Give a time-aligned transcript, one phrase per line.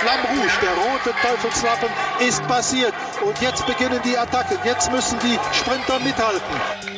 [0.00, 2.94] Flamme Rouge, der rote Teufelslappen, ist passiert.
[3.20, 4.56] Und jetzt beginnen die Attacken.
[4.64, 6.40] Jetzt müssen die Sprinter mithalten.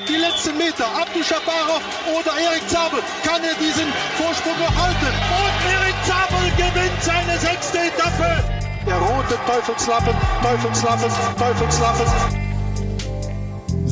[0.08, 1.82] Die letzten Meter, Abdu Shabarov
[2.14, 3.00] oder Erik Zabel.
[3.26, 5.12] Kann er diesen Vorsprung noch halten?
[5.34, 8.44] Und Erik Zabel gewinnt seine sechste Etappe.
[8.86, 12.41] Der rote Teufelslappen, Teufelslappen, Teufelslappen.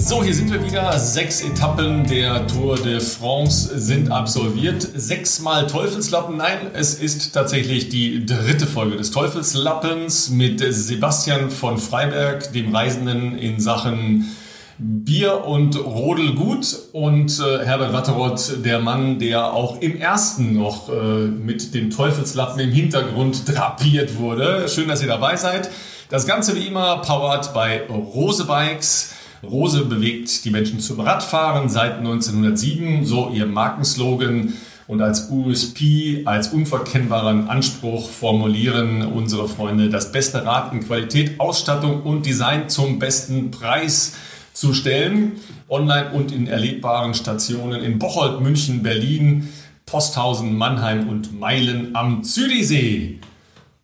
[0.03, 0.99] So, hier sind wir wieder.
[0.99, 4.83] Sechs Etappen der Tour de France sind absolviert.
[4.83, 6.39] Sechsmal Teufelslappen.
[6.39, 13.37] Nein, es ist tatsächlich die dritte Folge des Teufelslappens mit Sebastian von Freiberg, dem Reisenden
[13.37, 14.35] in Sachen
[14.79, 21.27] Bier und Rodelgut und äh, Herbert Watteroth, der Mann, der auch im ersten noch äh,
[21.27, 24.67] mit dem Teufelslappen im Hintergrund drapiert wurde.
[24.71, 25.71] Schön, dass ihr dabei seid.
[26.09, 29.15] Das Ganze wie immer powered bei Rose Bikes.
[29.43, 34.55] Rose bewegt die Menschen zum Radfahren seit 1907, so ihr Markenslogan.
[34.87, 42.03] Und als USP, als unverkennbaren Anspruch formulieren unsere Freunde das beste Rad in Qualität, Ausstattung
[42.03, 44.15] und Design zum besten Preis
[44.53, 45.33] zu stellen.
[45.69, 49.49] Online und in erlebbaren Stationen in Bocholt, München, Berlin,
[49.87, 53.21] Posthausen, Mannheim und Meilen am Zürichsee.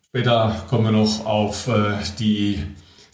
[0.09, 2.03] Später kommen wir noch auf äh,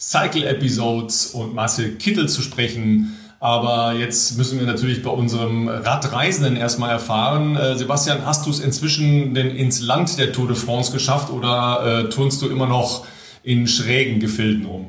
[0.04, 3.18] die Cycle-Episodes und Marcel Kittel zu sprechen.
[3.40, 7.56] Aber jetzt müssen wir natürlich bei unserem Radreisenden erstmal erfahren.
[7.56, 12.04] Äh, Sebastian, hast du es inzwischen denn ins Land der Tour de France geschafft oder
[12.06, 13.06] äh, turnst du immer noch
[13.42, 14.86] in schrägen Gefilden rum?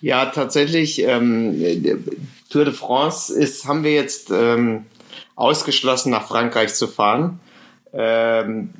[0.00, 1.02] Ja, tatsächlich.
[1.02, 2.06] Ähm,
[2.48, 4.86] Tour de France ist, haben wir jetzt ähm,
[5.34, 7.40] ausgeschlossen, nach Frankreich zu fahren
[7.92, 8.70] ähm,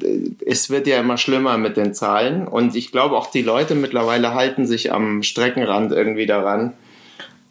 [0.47, 4.34] es wird ja immer schlimmer mit den Zahlen und ich glaube auch die Leute mittlerweile
[4.34, 6.75] halten sich am Streckenrand irgendwie daran.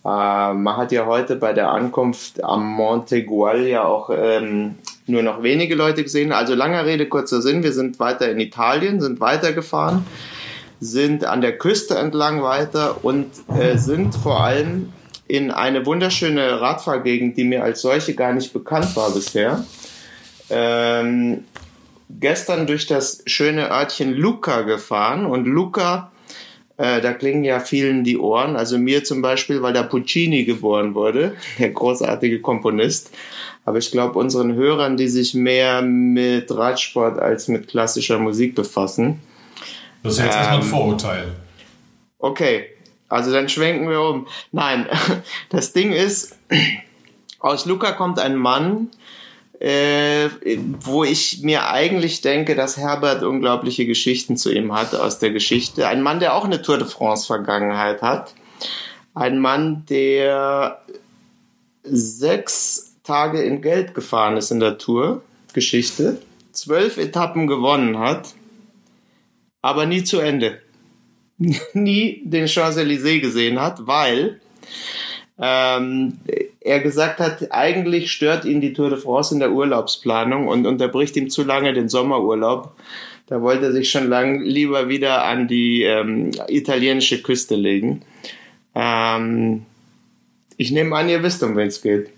[0.06, 5.22] Äh, man hat ja heute bei der Ankunft am Monte Gual ja auch ähm, nur
[5.22, 6.32] noch wenige Leute gesehen.
[6.32, 10.06] Also langer Rede, kurzer Sinn, wir sind weiter in Italien, sind weitergefahren,
[10.80, 14.94] sind an der Küste entlang weiter und äh, sind vor allem
[15.28, 19.66] in eine wunderschöne Radfahrgegend, die mir als solche gar nicht bekannt war bisher
[20.50, 21.44] ähm,
[22.10, 26.12] gestern durch das schöne Örtchen Lucca gefahren und Lucca,
[26.78, 30.96] äh, da klingen ja vielen die Ohren, also mir zum Beispiel, weil da Puccini geboren
[30.96, 33.12] wurde, der großartige Komponist.
[33.66, 39.20] Aber ich glaube, unseren Hörern, die sich mehr mit Radsport als mit klassischer Musik befassen.
[40.02, 41.28] Das ist jetzt ähm, erstmal ein Vorurteil.
[42.18, 42.66] Okay,
[43.10, 44.28] also dann schwenken wir um.
[44.52, 44.88] Nein,
[45.50, 46.38] das Ding ist,
[47.40, 48.90] aus Luca kommt ein Mann,
[49.60, 50.30] äh,
[50.82, 55.88] wo ich mir eigentlich denke, dass Herbert unglaubliche Geschichten zu ihm hat aus der Geschichte.
[55.88, 58.34] Ein Mann, der auch eine Tour de France Vergangenheit hat.
[59.14, 60.82] Ein Mann, der
[61.84, 66.22] sechs Tage in Geld gefahren ist in der Tour Geschichte,
[66.52, 68.34] zwölf Etappen gewonnen hat,
[69.62, 70.62] aber nie zu Ende.
[71.74, 74.40] nie den Champs-Élysées gesehen hat, weil
[75.38, 76.20] ähm,
[76.62, 81.16] er gesagt hat, eigentlich stört ihn die Tour de France in der Urlaubsplanung und unterbricht
[81.16, 82.76] ihm zu lange den Sommerurlaub.
[83.28, 88.02] Da wollte er sich schon lang lieber wieder an die ähm, italienische Küste legen.
[88.76, 89.66] Ähm,
[90.58, 92.10] ich nehme an, ihr wisst, um wen es geht.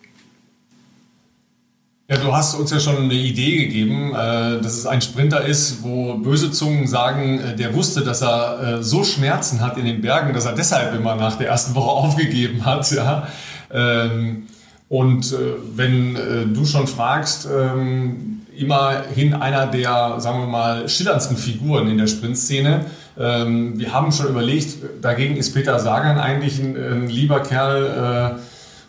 [2.09, 5.83] Ja, du hast uns ja schon eine Idee gegeben, äh, dass es ein Sprinter ist,
[5.83, 10.01] wo böse Zungen sagen, äh, der wusste, dass er äh, so Schmerzen hat in den
[10.01, 12.91] Bergen, dass er deshalb immer nach der ersten Woche aufgegeben hat.
[12.91, 13.29] Ja.
[13.73, 14.47] Ähm,
[14.89, 15.33] und
[15.77, 22.07] wenn du schon fragst, ähm, immerhin einer der, sagen wir mal, schillerndsten Figuren in der
[22.07, 22.85] Sprintszene.
[23.17, 28.37] Ähm, wir haben schon überlegt, dagegen ist Peter Sagan eigentlich ein, ein lieber Kerl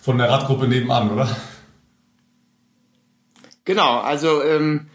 [0.03, 1.29] von der Radgruppe nebenan, oder?
[3.65, 4.87] Genau, also ähm,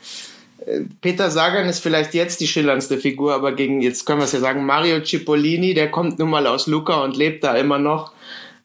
[0.65, 4.33] äh, Peter Sagan ist vielleicht jetzt die schillerndste Figur, aber gegen, jetzt können wir es
[4.33, 8.11] ja sagen, Mario Cipollini, der kommt nun mal aus Luca und lebt da immer noch,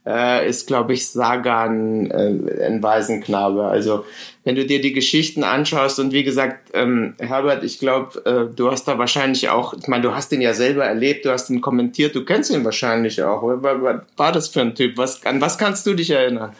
[0.06, 3.64] äh, ist, glaube ich, Sagan äh, ein Waisenknabe.
[3.64, 4.04] Also
[4.44, 8.70] wenn du dir die Geschichten anschaust und wie gesagt, ähm, Herbert, ich glaube, äh, du
[8.70, 11.60] hast da wahrscheinlich auch, ich meine, du hast ihn ja selber erlebt, du hast ihn
[11.60, 13.42] kommentiert, du kennst ihn wahrscheinlich auch.
[13.42, 14.98] Was war das für ein Typ?
[14.98, 16.52] Was, an was kannst du dich erinnern?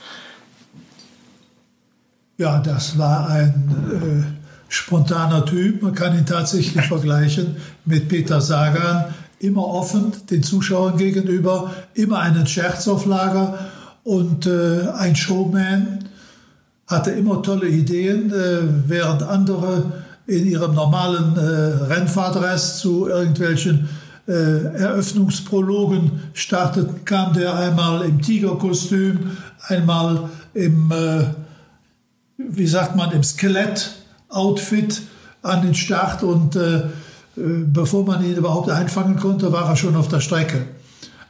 [2.39, 5.83] Ja, das war ein äh, spontaner Typ.
[5.83, 9.13] Man kann ihn tatsächlich vergleichen mit Peter Sagan.
[9.43, 13.59] Immer offen den Zuschauern gegenüber, immer einen Scherz auf Lager
[14.05, 16.09] und äh, ein Showman.
[16.87, 19.93] Hatte immer tolle Ideen, äh, während andere
[20.27, 23.89] in ihrem normalen äh, Rennfahrtdress zu irgendwelchen
[24.29, 29.33] äh, Eröffnungsprologen starteten, kam der einmal im Tigerkostüm,
[29.69, 31.25] einmal im äh,
[32.49, 35.03] wie sagt man, im Skelett-Outfit
[35.43, 36.83] an den Start und äh,
[37.37, 40.67] bevor man ihn überhaupt einfangen konnte, war er schon auf der Strecke.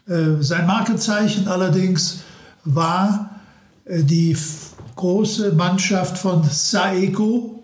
[0.07, 2.21] Sein Markenzeichen allerdings
[2.65, 3.31] war
[3.87, 4.37] die
[4.97, 7.63] große Mannschaft von Saeco,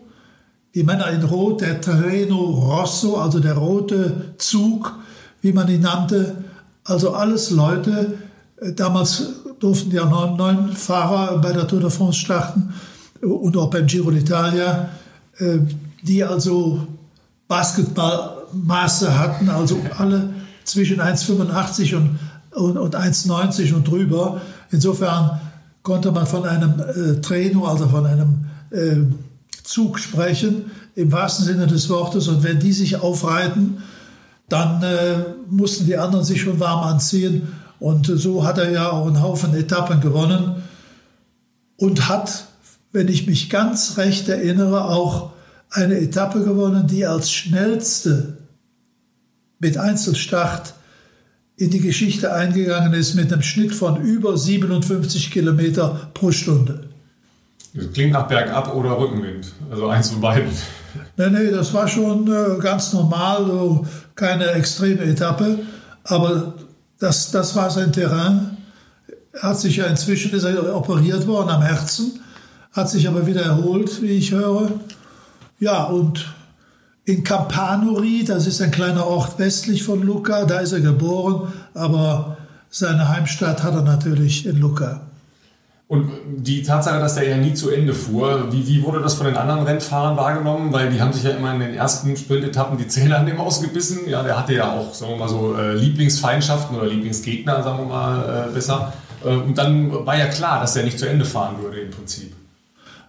[0.74, 4.94] die Männer in Rot, der Treno Rosso, also der rote Zug,
[5.40, 6.36] wie man ihn nannte.
[6.84, 8.14] Also alles Leute,
[8.76, 12.72] damals durften ja neun, neun Fahrer bei der Tour de France starten
[13.20, 14.88] und auch beim Giro d'Italia,
[16.02, 16.86] die also
[17.48, 20.30] Basketballmaße hatten, also alle
[20.64, 22.18] zwischen 1,85 und,
[22.52, 24.40] und, und 1,90 und drüber.
[24.70, 25.40] Insofern
[25.82, 28.96] konnte man von einem äh, Traino, also von einem äh,
[29.64, 32.28] Zug sprechen, im wahrsten Sinne des Wortes.
[32.28, 33.78] Und wenn die sich aufreiten,
[34.48, 37.48] dann äh, mussten die anderen sich schon warm anziehen.
[37.80, 40.62] Und so hat er ja auch einen Haufen Etappen gewonnen
[41.76, 42.46] und hat,
[42.92, 45.30] wenn ich mich ganz recht erinnere, auch
[45.70, 48.38] eine Etappe gewonnen, die als schnellste
[49.58, 50.74] mit Einzelstart
[51.56, 56.88] in die Geschichte eingegangen ist mit einem Schnitt von über 57 Kilometer pro Stunde.
[57.74, 60.50] Das klingt nach Bergab oder Rückenwind, also eins von beiden.
[61.16, 65.58] Nee, nee, das war schon äh, ganz normal, so keine extreme Etappe,
[66.04, 66.54] aber
[66.98, 68.56] das, das war sein Terrain.
[69.32, 72.20] Er hat sich ja inzwischen ist er operiert worden am Herzen,
[72.72, 74.70] hat sich aber wieder erholt, wie ich höre.
[75.60, 76.34] Ja, und
[77.04, 82.36] in Campanori, das ist ein kleiner Ort westlich von Lucca, da ist er geboren, aber
[82.70, 85.00] seine Heimstadt hat er natürlich in Lucca.
[85.88, 89.24] Und die Tatsache, dass der ja nie zu Ende fuhr, wie, wie wurde das von
[89.24, 90.70] den anderen Rennfahrern wahrgenommen?
[90.70, 94.00] Weil die haben sich ja immer in den ersten Sprintetappen die Zähne an dem ausgebissen.
[94.06, 97.86] Ja, der hatte ja auch, sagen wir mal so, äh, Lieblingsfeindschaften oder Lieblingsgegner, sagen wir
[97.86, 98.92] mal äh, besser.
[99.24, 102.34] Äh, und dann war ja klar, dass er nicht zu Ende fahren würde im Prinzip.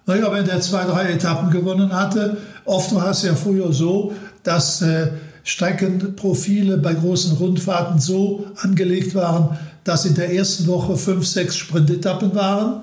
[0.10, 4.12] Naja, wenn der zwei, drei Etappen gewonnen hatte, oft war es ja früher so,
[4.42, 5.12] dass äh,
[5.44, 12.34] Streckenprofile bei großen Rundfahrten so angelegt waren, dass in der ersten Woche fünf, sechs Sprintetappen
[12.34, 12.82] waren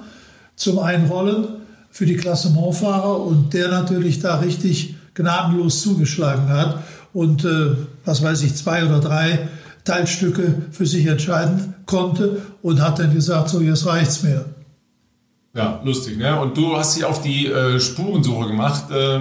[0.55, 1.49] zum Einrollen
[1.90, 6.79] für die Klassementfahrer und der natürlich da richtig gnadenlos zugeschlagen hat
[7.12, 7.72] und äh,
[8.05, 9.49] was weiß ich, zwei oder drei
[9.82, 14.44] Teilstücke für sich entscheiden konnte und hat dann gesagt, so jetzt reicht's mir.
[15.56, 16.38] Ja, lustig, ne?
[16.38, 19.20] Und du hast dich auf die äh, Spurensuche gemacht, äh,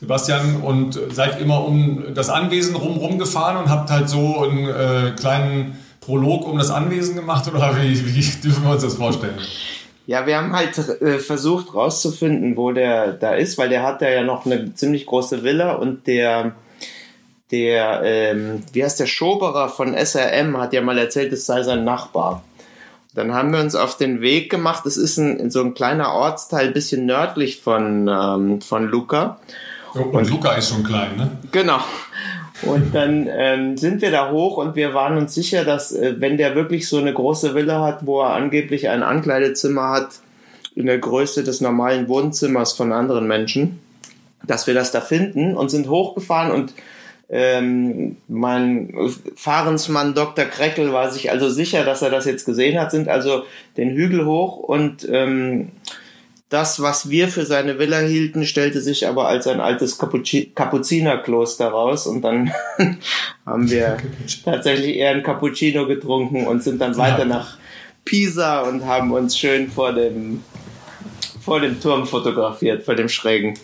[0.00, 5.12] Sebastian, und seid immer um das Anwesen rumrum gefahren und habt halt so einen äh,
[5.18, 9.38] kleinen Prolog um das Anwesen gemacht oder wie, wie dürfen wir uns das vorstellen?
[10.06, 14.22] Ja, wir haben halt äh, versucht rauszufinden, wo der da ist, weil der hat ja
[14.22, 16.54] noch eine ziemlich große Villa und der
[17.50, 21.84] der, ähm, wie heißt der Schoberer von SRM hat ja mal erzählt, es sei sein
[21.84, 22.42] Nachbar.
[23.14, 24.84] Dann haben wir uns auf den Weg gemacht.
[24.84, 29.38] Das ist ein, so ein kleiner Ortsteil, bisschen nördlich von, ähm, von Luca.
[29.94, 31.30] Oh, und, und Luca ist schon klein, ne?
[31.52, 31.78] Genau.
[32.62, 36.36] Und dann ähm, sind wir da hoch und wir waren uns sicher, dass äh, wenn
[36.36, 40.08] der wirklich so eine große Villa hat, wo er angeblich ein Ankleidezimmer hat,
[40.74, 43.80] in der Größe des normalen Wohnzimmers von anderen Menschen,
[44.44, 46.72] dass wir das da finden und sind hochgefahren und
[47.30, 48.94] ähm, mein
[49.34, 50.44] Fahrensmann Dr.
[50.44, 53.44] Kreckel war sich also sicher, dass er das jetzt gesehen hat, sind also
[53.76, 55.70] den Hügel hoch und ähm,
[56.50, 61.68] das, was wir für seine Villa hielten, stellte sich aber als ein altes Kapuzi Kapuzinerkloster
[61.68, 62.52] raus und dann
[63.46, 63.96] haben wir
[64.44, 67.56] tatsächlich eher ein Cappuccino getrunken und sind dann weiter nach
[68.04, 70.44] Pisa und haben uns schön vor dem,
[71.40, 73.58] vor dem Turm fotografiert, vor dem Schrägen.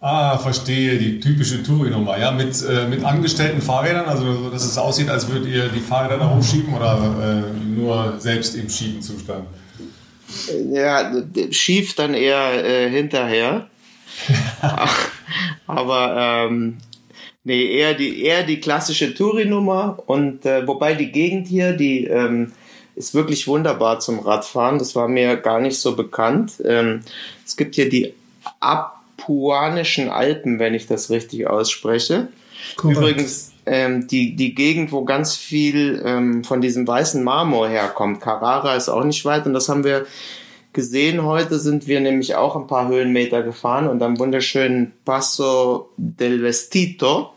[0.00, 5.08] Ah, verstehe, die typische Touri-Nummer, ja, mit, äh, mit angestellten Fahrrädern, also dass es aussieht,
[5.08, 9.46] als würdet ihr die Fahrräder da hochschieben oder äh, nur selbst im Schiebenzustand?
[10.70, 11.12] Ja,
[11.50, 13.66] schief dann eher äh, hinterher.
[15.66, 16.78] Aber ähm,
[17.42, 22.52] nee, eher die, eher die klassische Touri-Nummer und äh, wobei die Gegend hier, die ähm,
[22.94, 26.52] ist wirklich wunderbar zum Radfahren, das war mir gar nicht so bekannt.
[26.64, 27.00] Ähm,
[27.44, 28.14] es gibt hier die
[28.60, 28.97] Ab
[29.28, 32.28] Papuanischen Alpen, wenn ich das richtig ausspreche.
[32.76, 32.98] Korrekt.
[32.98, 38.22] Übrigens ähm, die, die Gegend, wo ganz viel ähm, von diesem weißen Marmor herkommt.
[38.22, 40.06] Carrara ist auch nicht weit und das haben wir
[40.72, 41.24] gesehen.
[41.24, 47.34] Heute sind wir nämlich auch ein paar Höhenmeter gefahren und am wunderschönen Passo del Vestito,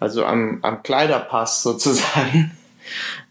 [0.00, 2.50] also am, am Kleiderpass sozusagen,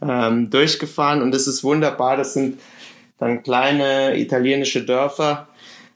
[0.01, 2.15] ähm, durchgefahren und es ist wunderbar.
[2.15, 2.61] Das sind
[3.19, 5.49] dann kleine italienische Dörfer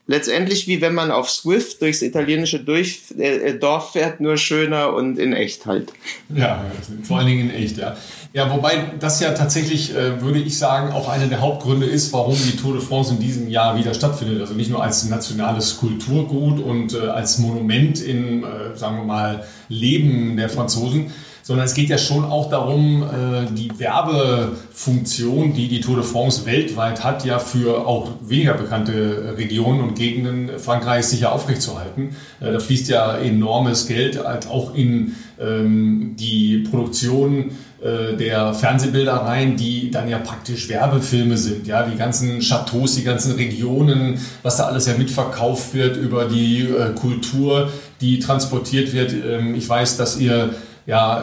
[0.08, 5.18] letztendlich wie wenn man auf Swift durchs italienische durch, äh, Dorf fährt, nur schöner und
[5.18, 5.92] in echt halt.
[6.34, 6.64] Ja,
[7.04, 7.96] vor allen Dingen in echt, ja.
[8.32, 12.34] Ja, wobei das ja tatsächlich, äh, würde ich sagen, auch einer der Hauptgründe ist, warum
[12.34, 14.40] die Tour de France in diesem Jahr wieder stattfindet.
[14.40, 19.44] Also nicht nur als nationales Kulturgut und äh, als Monument im, äh, sagen wir mal,
[19.68, 21.12] Leben der Franzosen,
[21.48, 26.44] sondern es geht ja schon auch darum, äh, die Werbefunktion, die die Tour de France
[26.44, 32.14] weltweit hat, ja für auch weniger bekannte Regionen und Gegenden Frankreichs sicher aufrechtzuerhalten.
[32.40, 39.14] Äh, da fließt ja enormes Geld halt auch in ähm, die Produktion äh, der Fernsehbilder
[39.14, 41.66] rein, die dann ja praktisch Werbefilme sind.
[41.66, 46.68] Ja, die ganzen Chateaus, die ganzen Regionen, was da alles ja mitverkauft wird über die
[47.00, 47.70] Kultur,
[48.02, 49.14] die transportiert wird.
[49.14, 50.50] Ähm, ich weiß, dass ihr
[50.88, 51.22] ja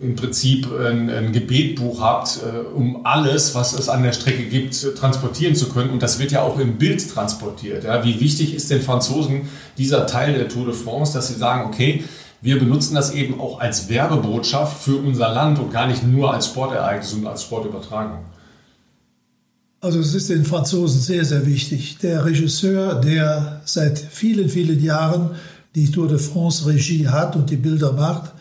[0.00, 4.96] im Prinzip ein, ein Gebetbuch habt, äh, um alles, was es an der Strecke gibt,
[4.96, 5.90] transportieren zu können.
[5.90, 7.84] Und das wird ja auch im Bild transportiert.
[7.84, 8.04] Ja.
[8.04, 9.42] Wie wichtig ist den Franzosen
[9.78, 12.02] dieser Teil der Tour de France, dass sie sagen, okay,
[12.40, 16.46] wir benutzen das eben auch als Werbebotschaft für unser Land und gar nicht nur als
[16.46, 18.18] Sportereignis und als Sportübertragung.
[19.80, 21.98] Also es ist den Franzosen sehr, sehr wichtig.
[21.98, 25.30] Der Regisseur, der seit vielen, vielen Jahren
[25.74, 28.32] die Tour de France Regie hat und die Bilder macht,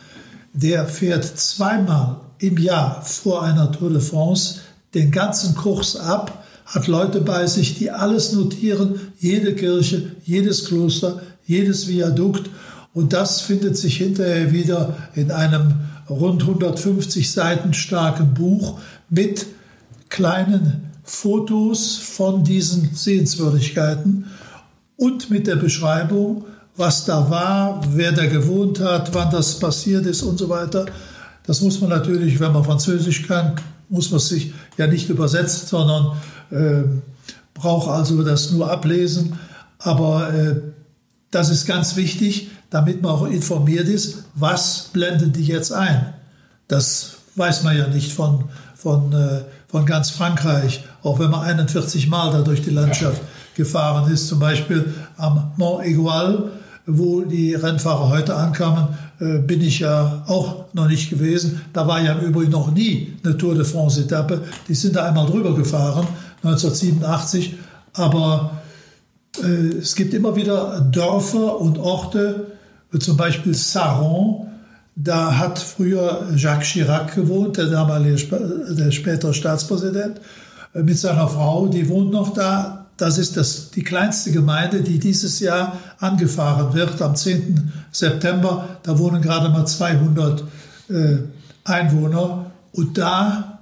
[0.53, 4.59] der fährt zweimal im Jahr vor einer Tour de France
[4.93, 11.21] den ganzen Kurs ab, hat Leute bei sich, die alles notieren, jede Kirche, jedes Kloster,
[11.45, 12.49] jedes Viadukt.
[12.93, 15.73] Und das findet sich hinterher wieder in einem
[16.09, 18.79] rund 150 Seiten starken Buch
[19.09, 19.47] mit
[20.09, 24.25] kleinen Fotos von diesen Sehenswürdigkeiten
[24.95, 26.45] und mit der Beschreibung,
[26.75, 30.85] was da war, wer da gewohnt hat, wann das passiert ist und so weiter.
[31.45, 33.55] Das muss man natürlich, wenn man Französisch kann,
[33.89, 36.17] muss man sich ja nicht übersetzen, sondern
[36.51, 36.83] äh,
[37.53, 39.37] braucht also das nur ablesen.
[39.79, 40.55] Aber äh,
[41.31, 46.13] das ist ganz wichtig, damit man auch informiert ist, was blenden die jetzt ein.
[46.67, 52.07] Das weiß man ja nicht von, von, äh, von ganz Frankreich, auch wenn man 41
[52.07, 53.21] Mal da durch die Landschaft
[53.55, 56.51] gefahren ist, zum Beispiel am Mont Aigual
[56.85, 61.61] wo die Rennfahrer heute ankamen, äh, bin ich ja auch noch nicht gewesen.
[61.71, 64.41] Da war ja im Übrigen noch nie eine Tour de France-Etappe.
[64.67, 66.07] Die sind da einmal drüber gefahren,
[66.43, 67.55] 1987.
[67.93, 68.61] Aber
[69.41, 72.47] äh, es gibt immer wieder Dörfer und Orte,
[72.99, 74.47] zum Beispiel Saron.
[74.95, 78.17] Da hat früher Jacques Chirac gewohnt, der damalige,
[78.77, 80.19] der spätere Staatspräsident,
[80.73, 81.67] äh, mit seiner Frau.
[81.67, 87.01] Die wohnt noch da das ist das, die kleinste Gemeinde, die dieses Jahr angefahren wird
[87.01, 87.71] am 10.
[87.91, 88.79] September.
[88.83, 90.43] Da wohnen gerade mal 200
[90.89, 91.17] äh,
[91.63, 92.51] Einwohner.
[92.71, 93.59] Und da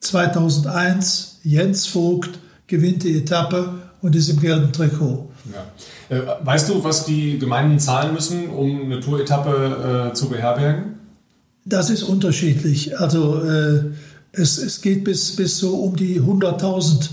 [0.00, 5.30] 2001 Jens Vogt gewinnt die Etappe und ist im gelben Trikot.
[5.52, 6.16] Ja.
[6.16, 10.98] Äh, weißt du, was die Gemeinden zahlen müssen, um eine Tour-Etappe äh, zu beherbergen?
[11.64, 12.98] Das ist unterschiedlich.
[12.98, 13.92] Also äh,
[14.32, 17.08] es, es geht bis, bis so um die 100.000 äh,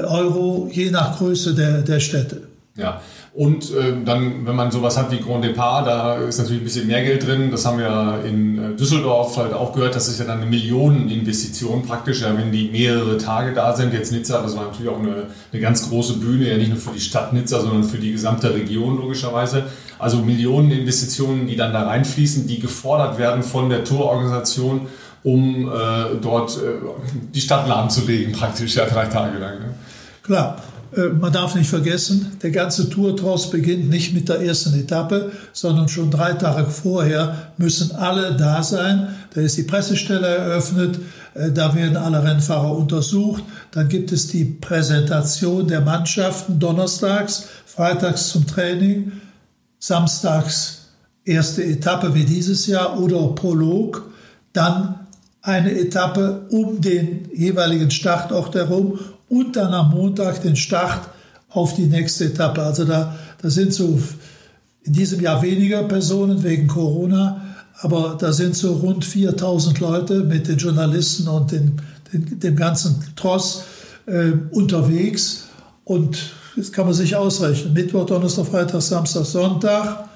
[0.00, 2.42] Euro, je nach Größe der, der Städte.
[2.76, 3.02] Ja,
[3.34, 6.86] und äh, dann, wenn man sowas hat wie Grand Depart, da ist natürlich ein bisschen
[6.86, 7.50] mehr Geld drin.
[7.50, 9.94] Das haben wir in äh, Düsseldorf halt auch gehört.
[9.94, 13.94] Das ist ja dann eine Millioneninvestition praktisch, ja, wenn die mehrere Tage da sind.
[13.94, 16.92] Jetzt Nizza, das war natürlich auch eine, eine ganz große Bühne, ja nicht nur für
[16.92, 19.64] die Stadt Nizza, sondern für die gesamte Region logischerweise.
[19.98, 24.88] Also Millioneninvestitionen, die dann da reinfließen, die gefordert werden von der Tourorganisation
[25.24, 26.60] um äh, dort äh,
[27.34, 29.58] die Stadt lahmzulegen, praktisch ja drei Tage lang.
[29.60, 29.74] Ne?
[30.22, 30.62] Klar,
[30.96, 35.88] äh, man darf nicht vergessen, der ganze Tourtross beginnt nicht mit der ersten Etappe, sondern
[35.88, 39.08] schon drei Tage vorher müssen alle da sein.
[39.34, 40.98] Da ist die Pressestelle eröffnet,
[41.34, 43.42] äh, da werden alle Rennfahrer untersucht.
[43.70, 49.12] Dann gibt es die Präsentation der Mannschaften donnerstags, freitags zum Training,
[49.78, 50.78] samstags
[51.24, 54.10] erste Etappe wie dieses Jahr oder Prolog.
[54.52, 55.01] Dann
[55.42, 61.08] eine Etappe um den jeweiligen Startort herum und dann am Montag den Start
[61.50, 62.62] auf die nächste Etappe.
[62.62, 64.00] Also da, da sind so
[64.84, 67.42] in diesem Jahr weniger Personen wegen Corona,
[67.80, 71.80] aber da sind so rund 4000 Leute mit den Journalisten und den,
[72.12, 73.64] den, dem ganzen Tross
[74.06, 75.48] äh, unterwegs.
[75.84, 77.72] Und das kann man sich ausrechnen.
[77.72, 80.08] Mittwoch, Donnerstag, Freitag, Samstag, Sonntag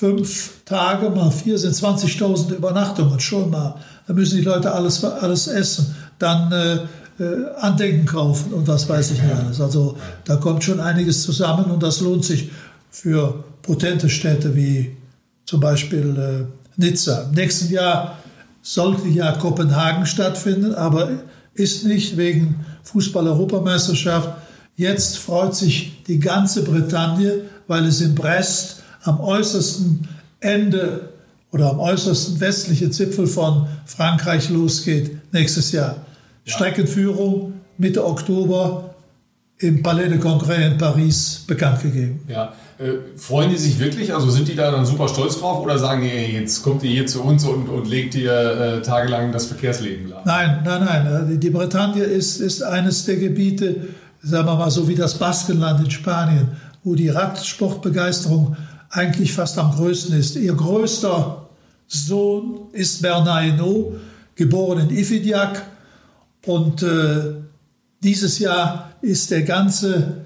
[0.00, 3.74] fünf Tage mal vier sind 20.000 Übernachtungen schon mal.
[4.06, 6.76] Da müssen die Leute alles, alles essen, dann äh,
[7.22, 9.60] äh, Andenken kaufen und was weiß ich nicht alles.
[9.60, 12.50] Also da kommt schon einiges zusammen und das lohnt sich
[12.90, 14.96] für potente Städte wie
[15.44, 17.24] zum Beispiel äh, Nizza.
[17.28, 18.16] Im nächsten Jahr
[18.62, 21.10] sollte ja Kopenhagen stattfinden, aber
[21.52, 24.30] ist nicht wegen Fußball-Europameisterschaft.
[24.76, 30.08] Jetzt freut sich die ganze Bretagne, weil es in Brest am äußersten
[30.40, 31.10] Ende
[31.52, 35.96] oder am äußersten westlichen Zipfel von Frankreich losgeht nächstes Jahr.
[36.44, 36.54] Ja.
[36.54, 38.94] Streckenführung Mitte Oktober
[39.58, 42.20] im Palais de Congrès in Paris bekannt gegeben.
[42.28, 42.52] Ja.
[42.78, 44.14] Äh, freuen die sich wirklich?
[44.14, 47.06] Also sind die da dann super stolz drauf oder sagen die, jetzt kommt ihr hier
[47.06, 50.22] zu uns und, und legt ihr äh, tagelang das Verkehrsleben lahm?
[50.24, 51.34] Nein, nein, nein.
[51.34, 53.88] Äh, die Bretagne ist, ist eines der Gebiete,
[54.22, 56.48] sagen wir mal so wie das Baskenland in Spanien,
[56.82, 58.56] wo die Radsportbegeisterung
[58.90, 60.36] eigentlich fast am größten ist.
[60.36, 61.48] Ihr größter
[61.86, 63.96] Sohn ist Bernard Hinault,
[64.34, 65.62] geboren in Ifidiak.
[66.46, 67.34] Und äh,
[68.02, 70.18] dieses Jahr ist der ganze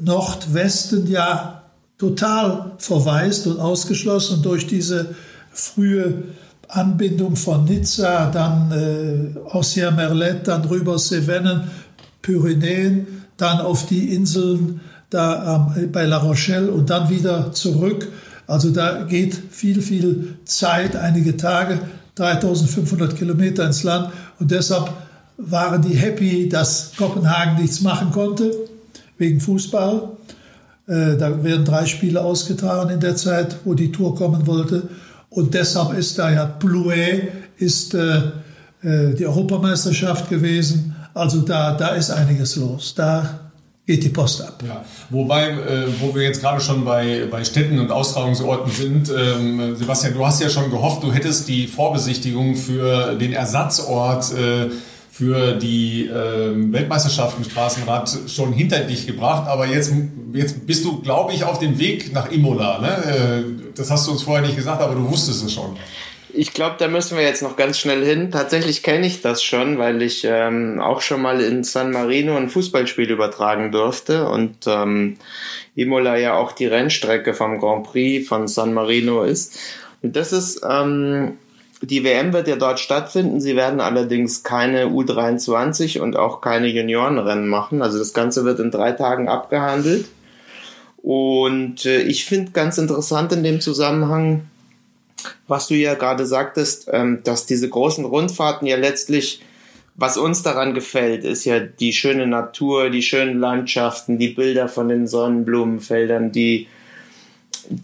[0.00, 1.62] Nordwesten ja
[1.98, 5.14] total verwaist und ausgeschlossen durch diese
[5.52, 6.24] frühe
[6.68, 11.70] Anbindung von Nizza, dann äh, Ancien Merlet, dann rüber Cevennen,
[12.22, 14.80] Pyrenäen, dann auf die Inseln
[15.12, 18.08] da ähm, bei La Rochelle und dann wieder zurück.
[18.46, 21.78] Also da geht viel, viel Zeit, einige Tage,
[22.16, 24.92] 3500 Kilometer ins Land und deshalb
[25.38, 28.52] waren die happy, dass Kopenhagen nichts machen konnte
[29.18, 30.10] wegen Fußball.
[30.86, 34.88] Äh, da werden drei Spiele ausgetragen in der Zeit, wo die Tour kommen wollte.
[35.30, 38.18] Und deshalb ist da ja Plouet ist äh,
[38.82, 40.94] äh, die Europameisterschaft gewesen.
[41.14, 42.94] Also da, da ist einiges los.
[42.94, 43.51] Da
[43.86, 44.62] geht die Post ab.
[44.66, 44.84] Ja.
[45.10, 50.14] Wobei, äh, wo wir jetzt gerade schon bei, bei Städten und Austragungsorten sind, ähm, Sebastian,
[50.14, 54.70] du hast ja schon gehofft, du hättest die Vorbesichtigung für den Ersatzort äh,
[55.10, 59.92] für die äh, Weltmeisterschaften Straßenrad schon hinter dich gebracht, aber jetzt,
[60.32, 62.78] jetzt bist du, glaube ich, auf dem Weg nach Imola.
[62.78, 62.88] Ne?
[62.88, 63.42] Äh,
[63.74, 65.76] das hast du uns vorher nicht gesagt, aber du wusstest es schon.
[66.34, 68.30] Ich glaube, da müssen wir jetzt noch ganz schnell hin.
[68.30, 72.48] Tatsächlich kenne ich das schon, weil ich ähm, auch schon mal in San Marino ein
[72.48, 75.18] Fußballspiel übertragen durfte und ähm,
[75.74, 79.58] Imola ja auch die Rennstrecke vom Grand Prix von San Marino ist.
[80.02, 81.36] Und das ist ähm,
[81.82, 83.40] die WM wird ja dort stattfinden.
[83.40, 87.82] Sie werden allerdings keine U23 und auch keine Juniorenrennen machen.
[87.82, 90.06] Also das Ganze wird in drei Tagen abgehandelt.
[90.98, 94.42] Und äh, ich finde ganz interessant in dem Zusammenhang,
[95.48, 99.42] was du ja gerade sagtest, ähm, dass diese großen Rundfahrten ja letztlich,
[99.94, 104.88] was uns daran gefällt, ist ja die schöne Natur, die schönen Landschaften, die Bilder von
[104.88, 106.66] den Sonnenblumenfeldern, die,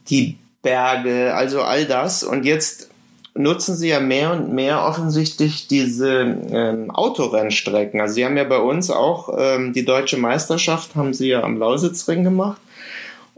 [0.08, 2.24] die Berge, also all das.
[2.24, 2.90] Und jetzt
[3.34, 6.20] nutzen sie ja mehr und mehr offensichtlich diese
[6.50, 8.00] ähm, Autorennstrecken.
[8.00, 11.58] Also sie haben ja bei uns auch ähm, die deutsche Meisterschaft, haben sie ja am
[11.58, 12.60] Lausitzring gemacht.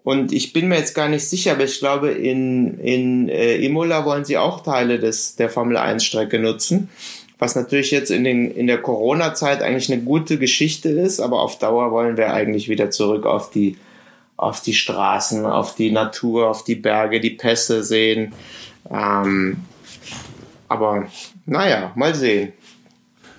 [0.02, 4.04] Und ich bin mir jetzt gar nicht sicher, aber ich glaube, in, in äh, Imola
[4.04, 6.88] wollen sie auch Teile des, der Formel 1 Strecke nutzen.
[7.38, 11.58] Was natürlich jetzt in, den, in der Corona-Zeit eigentlich eine gute Geschichte ist, aber auf
[11.58, 13.76] Dauer wollen wir eigentlich wieder zurück auf die,
[14.36, 18.32] auf die Straßen, auf die Natur, auf die Berge, die Pässe sehen.
[18.90, 19.58] Ähm,
[20.68, 21.08] aber
[21.46, 22.52] naja, mal sehen.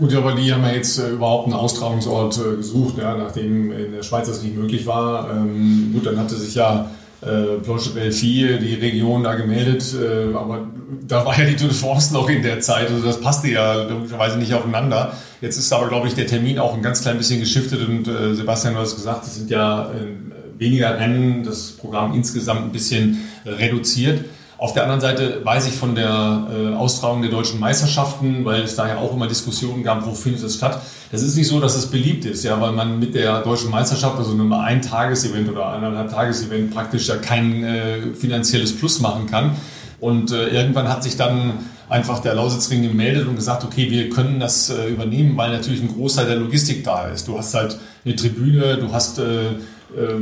[0.02, 3.92] Gut, aber die haben ja jetzt äh, überhaupt einen Austragungsort äh, gesucht, ja, nachdem in
[3.92, 5.30] der Schweiz das nicht möglich war.
[5.30, 6.90] Ähm, gut, dann hatte sich ja
[7.22, 10.68] äh, Planche Belfi, die Region da gemeldet, äh, aber
[11.08, 13.84] da war ja die Tour de France noch in der Zeit, also das passte ja
[13.84, 15.14] logischerweise nicht aufeinander.
[15.40, 18.34] Jetzt ist aber, glaube ich, der Termin auch ein ganz klein bisschen geschiftet und äh,
[18.34, 23.20] Sebastian, du hast gesagt, es sind ja äh, weniger Rennen, das Programm insgesamt ein bisschen
[23.46, 24.26] reduziert.
[24.62, 28.76] Auf der anderen Seite weiß ich von der äh, Austragung der deutschen Meisterschaften, weil es
[28.76, 30.80] da ja auch immer Diskussionen gab, wo findet es statt.
[31.12, 34.19] Das ist nicht so, dass es beliebt ist, ja, weil man mit der deutschen Meisterschaft,
[34.19, 39.56] also einem Ein-Tages-Event oder eineinhalb Tages-Event praktisch ja kein äh, finanzielles Plus machen kann.
[40.00, 41.54] Und äh, irgendwann hat sich dann
[41.89, 45.91] einfach der Lausitzring gemeldet und gesagt, okay, wir können das äh, übernehmen, weil natürlich ein
[45.91, 47.28] Großteil der Logistik da ist.
[47.28, 49.56] Du hast halt eine Tribüne, du hast äh,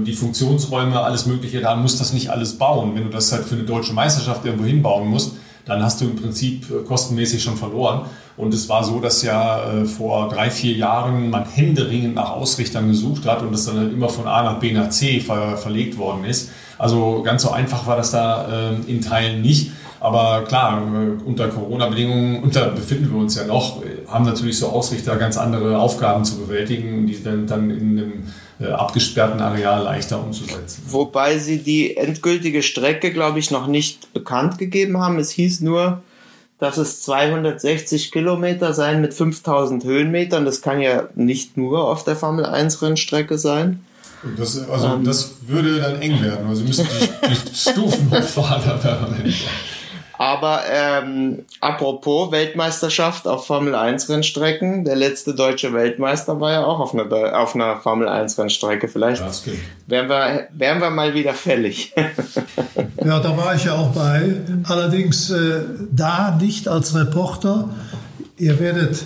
[0.05, 2.95] die Funktionsräume, alles Mögliche, da musst du das nicht alles bauen.
[2.95, 5.33] Wenn du das halt für eine deutsche Meisterschaft irgendwo hinbauen musst,
[5.69, 8.01] dann hast du im Prinzip äh, kostenmäßig schon verloren.
[8.35, 12.87] Und es war so, dass ja äh, vor drei, vier Jahren man händeringend nach Ausrichtern
[12.87, 15.97] gesucht hat und das dann halt immer von A nach B nach C ver verlegt
[15.97, 16.49] worden ist.
[16.77, 19.71] Also ganz so einfach war das da äh, in Teilen nicht.
[19.99, 25.17] Aber klar, äh, unter Corona-Bedingungen, unter befinden wir uns ja noch, haben natürlich so Ausrichter
[25.17, 28.13] ganz andere Aufgaben zu bewältigen, die dann, dann in einem
[28.67, 30.83] abgesperrten Areal leichter umzusetzen.
[30.87, 35.17] Wobei sie die endgültige Strecke, glaube ich, noch nicht bekannt gegeben haben.
[35.17, 36.01] Es hieß nur,
[36.59, 40.45] dass es 260 Kilometer sein mit 5000 Höhenmetern.
[40.45, 43.85] Das kann ja nicht nur auf der Formel 1 Rennstrecke sein.
[44.37, 46.45] Das, also ähm, das würde dann eng werden.
[46.47, 49.33] Also müssen die, die Stufen hochfahren permanent.
[50.19, 56.81] Aber ähm, apropos Weltmeisterschaft auf Formel 1 Rennstrecken, der letzte deutsche Weltmeister war ja auch
[56.81, 58.89] auf einer, auf einer Formel 1 Rennstrecke.
[58.89, 59.23] Vielleicht
[59.87, 61.93] wären wir, wären wir mal wieder fällig.
[63.05, 64.35] ja, da war ich ja auch bei.
[64.65, 67.69] Allerdings äh, da nicht als Reporter.
[68.35, 69.05] Ihr werdet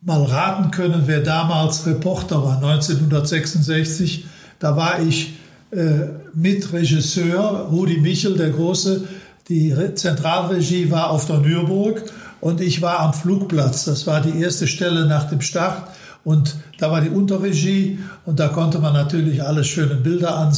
[0.00, 4.24] mal raten können, wer damals Reporter war, 1966.
[4.58, 5.34] Da war ich
[5.72, 9.06] äh, Mitregisseur, Rudi Michel, der Große,
[9.48, 12.02] die Zentralregie war auf der Nürburg
[12.40, 13.84] und ich war am Flugplatz.
[13.84, 15.88] Das war die erste Stelle nach dem Start.
[16.24, 20.50] Und da war die Unterregie und da konnte man natürlich alle schönen Bilder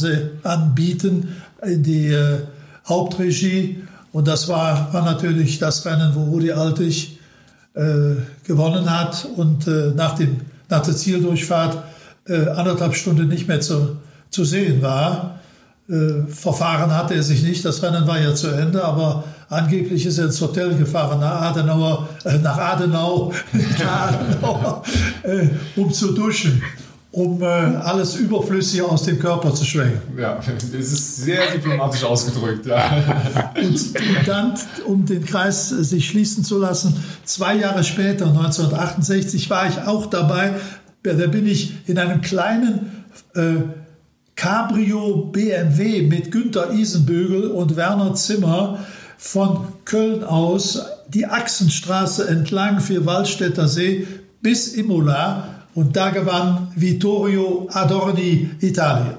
[0.43, 2.39] anbieten in die äh,
[2.87, 3.83] Hauptregie.
[4.13, 7.19] Und das war, war natürlich das Rennen, wo Rudi Altig
[7.73, 10.37] äh, gewonnen hat und äh, nach, dem,
[10.69, 11.83] nach der Zieldurchfahrt
[12.27, 13.97] äh, anderthalb Stunden nicht mehr zu,
[14.29, 15.36] zu sehen war.
[15.89, 20.17] Äh, verfahren hatte er sich nicht, das Rennen war ja zu Ende, aber angeblich ist
[20.17, 23.31] er ins Hotel gefahren nach Adenauer, äh, nach Adenau,
[23.79, 24.83] nach Adenauer
[25.23, 25.47] äh,
[25.77, 26.61] um zu duschen,
[27.11, 30.19] um äh, alles Überflüssige aus dem Körper zu schwenken.
[30.19, 32.65] Ja, das ist sehr diplomatisch ausgedrückt.
[32.65, 32.91] Ja.
[33.55, 39.49] Und, und dann, um den Kreis äh, sich schließen zu lassen, zwei Jahre später, 1968,
[39.49, 40.55] war ich auch dabei.
[41.01, 43.61] Da bin ich in einem kleinen äh,
[44.37, 48.85] Cabrio BMW mit Günter Isenbügel und Werner Zimmer
[49.17, 54.07] von Köln aus die Achsenstraße entlang für Waldstätter See
[54.41, 59.15] bis Imola und da gewann Vittorio Adorni Italien.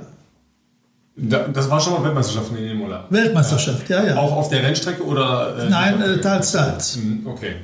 [1.16, 3.04] Das war schon mal Weltmeisterschaft in Imola.
[3.10, 4.16] Weltmeisterschaft, ja, ja.
[4.16, 5.56] Auch auf der Rennstrecke oder?
[5.58, 6.96] Äh, Nein, äh, teils, teils.
[7.24, 7.56] Okay.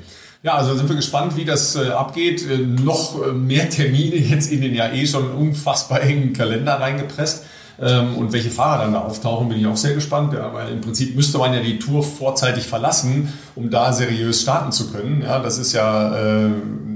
[0.44, 2.46] Ja, also sind wir gespannt, wie das äh, abgeht.
[2.46, 7.46] Äh, noch äh, mehr Termine jetzt in den ja eh schon unfassbar engen Kalender reingepresst.
[7.80, 10.34] Ähm, und welche Fahrer dann da auftauchen, bin ich auch sehr gespannt.
[10.34, 14.70] Ja, weil im Prinzip müsste man ja die Tour vorzeitig verlassen, um da seriös starten
[14.70, 15.22] zu können.
[15.22, 16.50] Ja, das ist ja äh,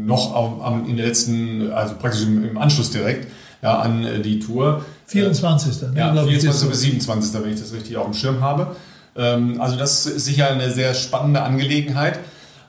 [0.05, 3.29] noch am, in der letzten, also praktisch im, im Anschluss direkt
[3.63, 4.85] ja, an äh, die Tour.
[5.07, 5.95] 24.
[5.95, 6.69] Ne, ja, 24.
[6.69, 7.43] bis 27.
[7.43, 8.77] wenn ich das richtig auf dem Schirm habe.
[9.17, 12.19] Ähm, also das ist sicher eine sehr spannende Angelegenheit.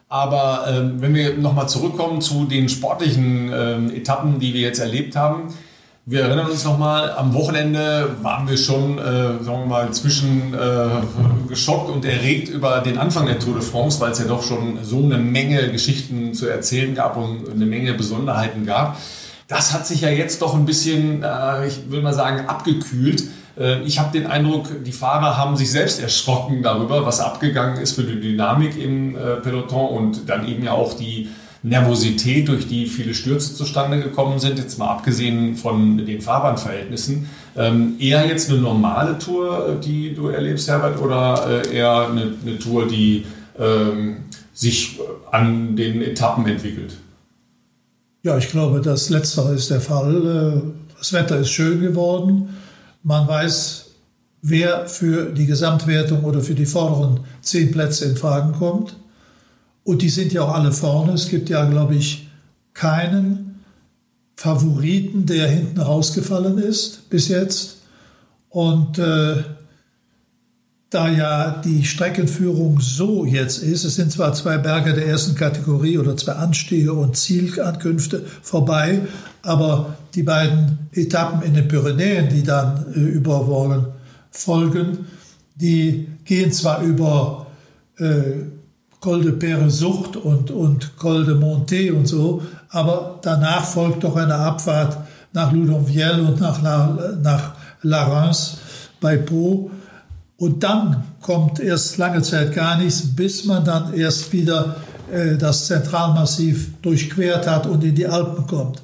[0.10, 5.16] Aber ähm, wenn wir nochmal zurückkommen zu den sportlichen ähm, Etappen, die wir jetzt erlebt
[5.16, 5.54] haben,
[6.08, 11.48] wir erinnern uns nochmal, am Wochenende waren wir schon, äh, sagen wir mal, zwischen äh,
[11.48, 14.80] geschockt und erregt über den Anfang der Tour de France, weil es ja doch schon
[14.82, 18.98] so eine Menge Geschichten zu erzählen gab und eine Menge Besonderheiten gab.
[19.48, 23.26] Das hat sich ja jetzt doch ein bisschen, äh, ich will mal sagen, abgekühlt.
[23.60, 27.94] Äh, ich habe den Eindruck, die Fahrer haben sich selbst erschrocken darüber, was abgegangen ist
[27.94, 31.30] für die Dynamik im äh, Peloton und dann eben ja auch die
[31.62, 37.28] Nervosität, durch die viele Stürze zustande gekommen sind, jetzt mal abgesehen von den Fahrbahnverhältnissen.
[37.58, 42.60] Ähm, eher jetzt eine normale Tour, die du erlebst, Herbert, oder äh, eher eine, eine,
[42.60, 43.26] Tour, die
[43.60, 44.20] ähm,
[44.54, 45.00] sich
[45.32, 46.96] an den Etappen entwickelt?
[48.24, 50.62] Ja, ich glaube, das Letztere ist der Fall.
[50.98, 52.56] Das Wetter ist schön geworden.
[53.04, 53.86] Man weiß,
[54.42, 58.96] wer für die Gesamtwertung oder für die vorderen zehn Plätze in Fragen kommt.
[59.84, 61.14] Und die sind ja auch alle vorne.
[61.14, 62.30] Es gibt ja, glaube ich,
[62.74, 63.64] keinen
[64.36, 67.78] Favoriten, der hinten rausgefallen ist bis jetzt.
[68.50, 69.44] Und äh,
[70.90, 76.00] da ja die Streckenführung so jetzt ist, es sind zwar zwei Berge der ersten Kategorie
[76.00, 79.02] oder zwei Anstiege und Zielankünfte vorbei,
[79.44, 83.86] aber die beiden Etappen in den Pyrenäen, die dann äh, übermorgen
[84.32, 85.06] folgen,
[85.56, 87.48] die gehen zwar über
[87.98, 88.46] äh,
[89.00, 94.16] Col de Pere Sucht und, und Col de Monte und so, aber danach folgt doch
[94.16, 94.98] eine Abfahrt
[95.34, 98.58] nach Ludonvielle und nach, La, nach Larens
[99.00, 99.70] bei Po.
[100.40, 104.78] Und dann kommt erst lange Zeit gar nichts, bis man dann erst wieder
[105.12, 108.82] äh, das Zentralmassiv durchquert hat und in die Alpen kommt.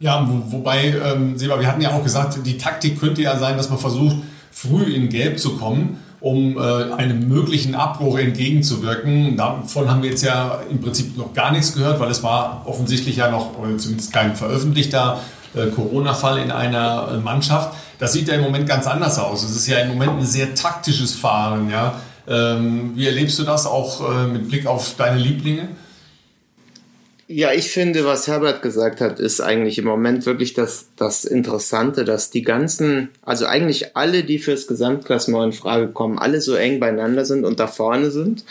[0.00, 3.58] Ja, wo, wobei, ähm, Seba, wir hatten ja auch gesagt, die Taktik könnte ja sein,
[3.58, 4.16] dass man versucht,
[4.50, 9.36] früh in Gelb zu kommen, um äh, einem möglichen Abbruch entgegenzuwirken.
[9.36, 13.16] Davon haben wir jetzt ja im Prinzip noch gar nichts gehört, weil es war offensichtlich
[13.16, 15.20] ja noch, zumindest kein veröffentlichter
[15.54, 17.74] äh, Corona-Fall in einer äh, Mannschaft.
[17.98, 19.42] Das sieht ja im Moment ganz anders aus.
[19.42, 21.70] Es ist ja im Moment ein sehr taktisches Fahren.
[21.70, 22.00] Ja?
[22.26, 25.68] Ähm, wie erlebst du das auch äh, mit Blick auf deine Lieblinge?
[27.26, 32.04] Ja, ich finde, was Herbert gesagt hat, ist eigentlich im Moment wirklich das, das Interessante,
[32.04, 36.80] dass die ganzen, also eigentlich alle, die fürs Gesamtklassement in Frage kommen, alle so eng
[36.80, 38.44] beieinander sind und da vorne sind.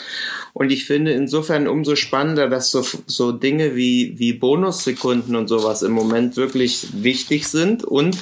[0.54, 5.84] Und ich finde insofern umso spannender, dass so, so Dinge wie, wie Bonussekunden und sowas
[5.84, 8.18] im Moment wirklich wichtig sind und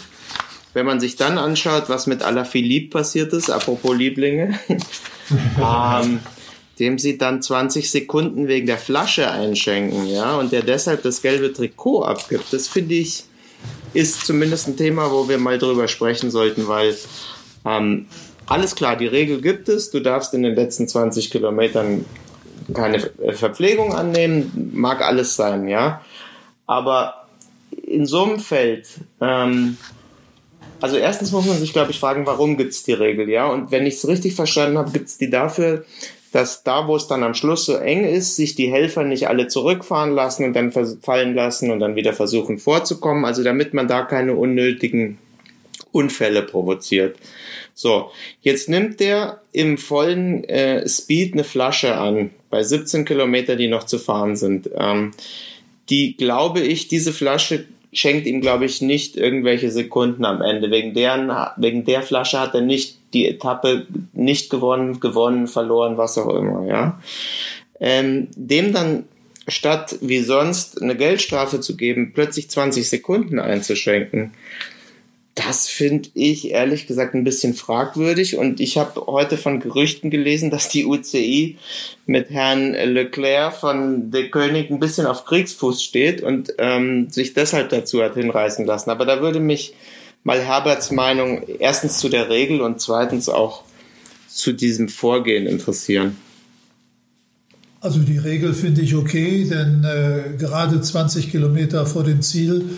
[0.74, 4.60] wenn man sich dann anschaut, was mit Alaphilippe passiert ist, apropos Lieblinge,
[5.62, 6.20] ähm,
[6.80, 11.54] dem sie dann 20 Sekunden wegen der Flasche einschenken, ja, und der deshalb das gelbe
[11.54, 13.24] Trikot abgibt, das finde ich,
[13.94, 16.96] ist zumindest ein Thema, wo wir mal drüber sprechen sollten, weil
[17.66, 18.08] ähm,
[18.46, 22.06] alles klar, die Regel gibt es, du darfst in den letzten 20 Kilometern
[22.74, 23.00] keine
[23.34, 26.02] Verpflegung annehmen, mag alles sein, ja,
[26.66, 27.28] aber
[27.86, 28.88] in so einem Feld,
[29.20, 29.78] ähm,
[30.82, 33.48] also erstens muss man sich, glaube ich, fragen, warum gibt es die Regel, ja?
[33.48, 35.86] Und wenn ich es richtig verstanden habe, gibt es die dafür,
[36.32, 39.48] dass da, wo es dann am Schluss so eng ist, sich die Helfer nicht alle
[39.48, 43.26] zurückfahren lassen und dann fallen lassen und dann wieder versuchen vorzukommen.
[43.26, 45.18] Also damit man da keine unnötigen
[45.92, 47.18] Unfälle provoziert.
[47.74, 53.68] So, jetzt nimmt der im vollen äh, Speed eine Flasche an, bei 17 Kilometer, die
[53.68, 54.70] noch zu fahren sind.
[54.76, 55.12] Ähm,
[55.90, 60.72] die, glaube ich, diese Flasche schenkt ihm, glaube ich, nicht irgendwelche Sekunden am Ende.
[60.72, 66.18] Wegen, deren, wegen der Flasche hat er nicht die Etappe nicht gewonnen, gewonnen, verloren, was
[66.18, 67.02] auch immer, ja.
[67.80, 69.06] Ähm, dem dann
[69.48, 74.34] statt wie sonst eine Geldstrafe zu geben, plötzlich 20 Sekunden einzuschränken,
[75.36, 78.38] das finde ich ehrlich gesagt ein bisschen fragwürdig.
[78.38, 81.58] Und ich habe heute von Gerüchten gelesen, dass die UCI
[82.06, 87.70] mit Herrn Leclerc von De König ein bisschen auf Kriegsfuß steht und ähm, sich deshalb
[87.70, 88.90] dazu hat hinreißen lassen.
[88.90, 89.74] Aber da würde mich
[90.24, 93.64] mal Herberts Meinung erstens zu der Regel und zweitens auch
[94.28, 96.18] zu diesem Vorgehen interessieren.
[97.80, 102.78] Also die Regel finde ich okay, denn äh, gerade 20 Kilometer vor dem Ziel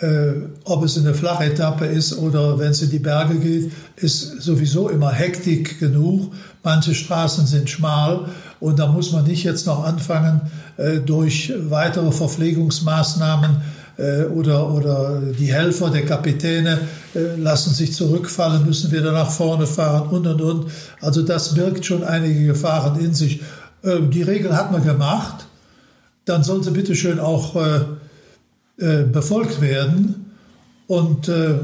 [0.00, 0.32] äh,
[0.64, 4.88] ob es eine flache Etappe ist oder wenn es in die Berge geht, ist sowieso
[4.88, 6.32] immer Hektik genug.
[6.62, 8.26] Manche Straßen sind schmal
[8.60, 10.40] und da muss man nicht jetzt noch anfangen,
[10.76, 13.60] äh, durch weitere Verpflegungsmaßnahmen
[13.98, 16.78] äh, oder, oder die Helfer der Kapitäne
[17.14, 20.70] äh, lassen sich zurückfallen, müssen wieder nach vorne fahren und und und.
[21.00, 23.42] Also das birgt schon einige Gefahren in sich.
[23.82, 25.46] Äh, die Regel hat man gemacht.
[26.24, 27.56] Dann sollte bitte schön auch
[28.78, 30.32] äh, befolgt werden.
[30.86, 31.54] Und äh,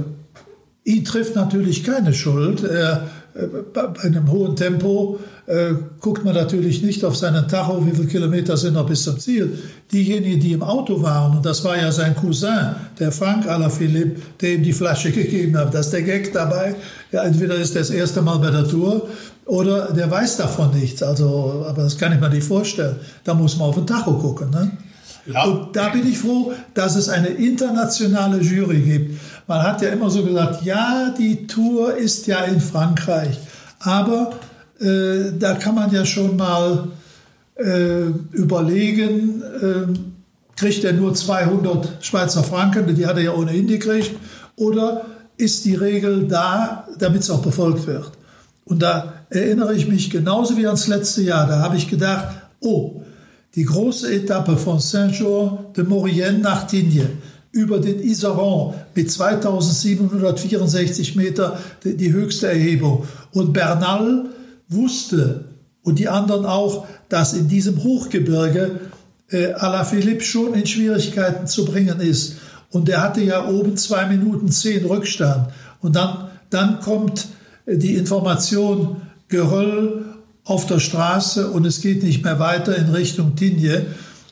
[0.84, 2.62] ihn trifft natürlich keine Schuld.
[2.64, 7.92] Er, äh, bei einem hohen Tempo äh, guckt man natürlich nicht auf seinen Tacho, wie
[7.92, 9.58] viele Kilometer sind noch bis zum Ziel.
[9.90, 14.54] Diejenigen, die im Auto waren, und das war ja sein Cousin, der Frank Alaphilippe, der
[14.54, 16.74] ihm die Flasche gegeben hat, das ist der Gag dabei.
[17.12, 19.08] Ja, entweder ist er das erste Mal bei der Tour
[19.46, 21.02] oder der weiß davon nichts.
[21.02, 22.96] Also, aber das kann ich mir nicht vorstellen.
[23.24, 24.50] Da muss man auf den Tacho gucken.
[24.50, 24.70] Ne?
[25.32, 25.44] Ja.
[25.44, 29.20] Und da bin ich froh, dass es eine internationale Jury gibt.
[29.46, 33.38] Man hat ja immer so gesagt, ja, die Tour ist ja in Frankreich.
[33.80, 34.32] Aber
[34.80, 36.88] äh, da kann man ja schon mal
[37.56, 39.98] äh, überlegen, äh,
[40.56, 44.12] kriegt er nur 200 Schweizer Franken, die hat er ja ohnehin gekriegt,
[44.56, 48.12] oder ist die Regel da, damit es auch befolgt wird?
[48.64, 51.46] Und da erinnere ich mich genauso wie ans letzte Jahr.
[51.46, 52.28] Da habe ich gedacht,
[52.60, 53.02] oh,
[53.54, 57.06] die große Etappe von Saint-Jean de Maurienne nach Tignes
[57.50, 63.06] über den Iseron mit 2764 Meter die höchste Erhebung.
[63.32, 64.26] Und Bernal
[64.68, 65.46] wusste
[65.82, 68.80] und die anderen auch, dass in diesem Hochgebirge
[69.30, 72.36] äh, Alaphilippe schon in Schwierigkeiten zu bringen ist.
[72.70, 75.48] Und er hatte ja oben zwei Minuten zehn Rückstand.
[75.80, 77.28] Und dann, dann kommt
[77.66, 80.06] äh, die Information, Geröll
[80.48, 83.86] auf der Straße und es geht nicht mehr weiter in Richtung Tinje.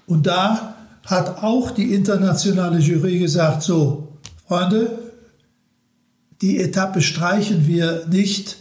[0.06, 0.74] Und da
[1.04, 4.08] hat auch die internationale Jury gesagt, so,
[4.48, 4.98] Freunde,
[6.40, 8.56] die Etappe streichen wir nicht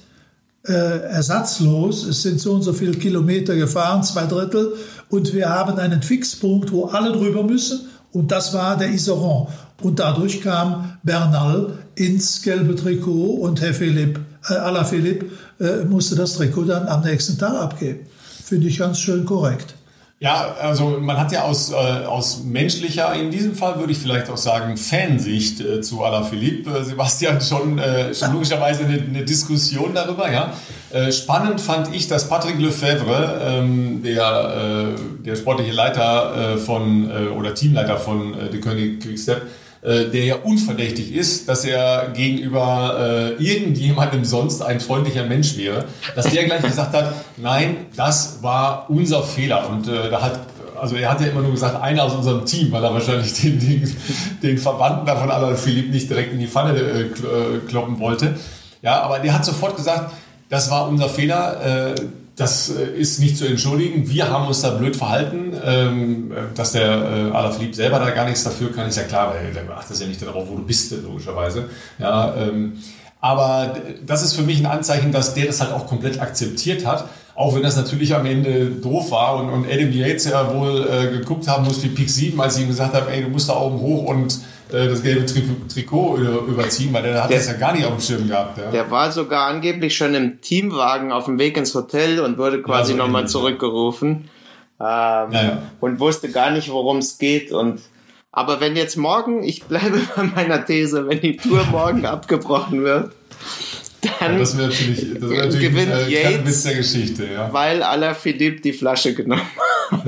[0.63, 2.03] äh, ersatzlos.
[2.03, 4.73] Es sind so und so viele Kilometer gefahren, zwei Drittel.
[5.09, 7.87] Und wir haben einen Fixpunkt, wo alle drüber müssen.
[8.11, 9.47] Und das war der Iseron.
[9.81, 15.25] Und dadurch kam Bernal ins gelbe Trikot und Herr Philipp, äh, Alaphilippe
[15.59, 18.07] äh, musste das Trikot dann am nächsten Tag abgeben.
[18.43, 19.75] Finde ich ganz schön korrekt.
[20.19, 24.29] Ja, also man hat ja aus, äh, aus menschlicher, in diesem Fall würde ich vielleicht
[24.29, 29.93] auch sagen, Fansicht äh, zu Alaphilippe, äh, Sebastian, schon, äh, schon logischerweise eine, eine, Diskussion
[29.93, 30.31] darüber.
[30.31, 30.53] Ja.
[30.89, 37.53] Äh, spannend fand ich, dass Patrick Lefebvre, ähm, der, äh, der sportliche Leiter von, oder
[37.53, 39.41] Teamleiter von äh, De König Quickstep,
[39.85, 45.85] äh, der ja unverdächtig ist, dass er gegenüber äh, irgendjemandem sonst ein freundlicher Mensch wäre,
[46.15, 49.69] dass der gleich gesagt hat, nein, das war unser Fehler.
[49.69, 50.39] Und äh, da hat
[50.79, 53.59] also er hat ja immer nur gesagt, einer aus unserem Team, weil er wahrscheinlich den,
[53.59, 53.95] den,
[54.43, 58.35] den Verwandten davon Alain Philipp nicht direkt in die Pfanne äh, äh, kloppen wollte.
[58.81, 60.11] Ja, aber der hat sofort gesagt,
[60.49, 61.93] das war unser Fehler.
[61.93, 61.95] Äh,
[62.35, 64.09] das äh, ist nicht zu entschuldigen.
[64.09, 65.53] Wir haben uns da blöd verhalten.
[65.63, 69.53] Ähm, dass der äh, Alaphilippe selber da gar nichts dafür kann, ist ja klar, weil
[69.53, 71.69] der achtet ja nicht darauf, wo du bist, logischerweise.
[71.97, 72.73] Ja, ähm,
[73.21, 77.05] aber das ist für mich ein Anzeichen, dass der das halt auch komplett akzeptiert hat.
[77.33, 81.07] Auch wenn das natürlich am Ende doof war und, und Adam Yates ja wohl äh,
[81.17, 83.59] geguckt haben muss wie Pick 7, als ich ihm gesagt habe, ey, du musst da
[83.59, 87.73] oben hoch und das gelbe Tri Trikot überziehen, weil der hat der, das ja gar
[87.73, 88.57] nicht auf dem Schirm gehabt.
[88.57, 88.71] Ja.
[88.71, 92.91] Der war sogar angeblich schon im Teamwagen auf dem Weg ins Hotel und wurde quasi
[92.91, 94.29] ja, so nochmal zurückgerufen.
[94.79, 95.61] Ähm, ja, ja.
[95.79, 97.51] Und wusste gar nicht, worum es geht.
[97.51, 97.79] Und
[98.31, 103.11] aber wenn jetzt morgen, ich bleibe bei meiner These, wenn die Tour morgen abgebrochen wird,
[104.19, 107.51] dann ja, das natürlich, das natürlich gewinnt ein, äh, Yates, der Geschichte, ja.
[107.51, 109.41] weil Alaphilippe die Flasche genommen
[109.89, 110.01] hat.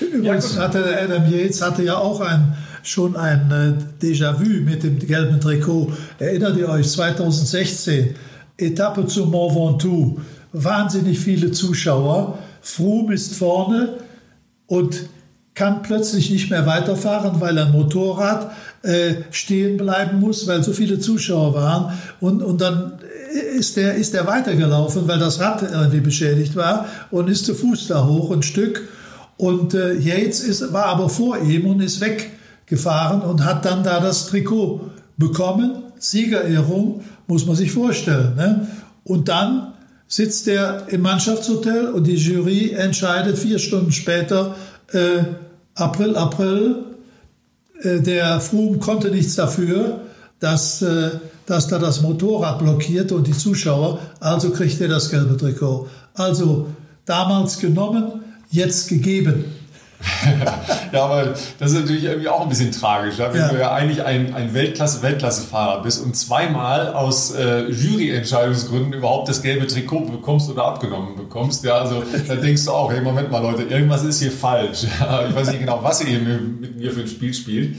[0.00, 5.40] Übrigens hatte Adam Yates hatte ja auch ein schon ein äh, Déjà-vu mit dem gelben
[5.40, 5.92] Trikot.
[6.18, 8.14] Erinnert ihr euch, 2016,
[8.56, 10.20] Etappe zu Mont Ventoux,
[10.52, 12.38] wahnsinnig viele Zuschauer.
[12.60, 13.98] Froome ist vorne
[14.66, 15.08] und
[15.54, 21.00] kann plötzlich nicht mehr weiterfahren, weil ein Motorrad äh, stehen bleiben muss, weil so viele
[21.00, 21.92] Zuschauer waren.
[22.20, 22.92] Und, und dann
[23.56, 27.88] ist der, ist der weitergelaufen, weil das Rad irgendwie beschädigt war und ist zu Fuß
[27.88, 28.88] da hoch ein Stück.
[29.36, 32.30] Und äh, Yates ist, war aber vor ihm und ist weg
[32.68, 35.82] gefahren und hat dann da das Trikot bekommen.
[35.98, 38.36] Siegerehrung, muss man sich vorstellen.
[38.36, 38.68] Ne?
[39.04, 39.74] Und dann
[40.06, 44.54] sitzt er im Mannschaftshotel und die Jury entscheidet vier Stunden später,
[44.92, 45.22] äh,
[45.74, 46.76] April, April,
[47.82, 50.00] äh, der Froome konnte nichts dafür,
[50.40, 51.10] dass, äh,
[51.46, 55.88] dass da das Motorrad blockiert und die Zuschauer, also kriegt er das gelbe Trikot.
[56.14, 56.68] Also
[57.04, 59.44] damals genommen, jetzt gegeben.
[60.92, 63.32] ja, aber das ist natürlich irgendwie auch ein bisschen tragisch, ja?
[63.32, 63.48] wenn ja.
[63.48, 69.66] du ja eigentlich ein, ein Weltklasse-Weltklasse-Fahrer bist und zweimal aus äh, Juryentscheidungsgründen überhaupt das gelbe
[69.66, 71.64] Trikot bekommst oder abgenommen bekommst.
[71.64, 74.84] Ja, also da denkst du auch, hey, Moment mal, Leute, irgendwas ist hier falsch.
[75.28, 77.76] ich weiß nicht genau, was ihr mit mir für ein Spiel spielt.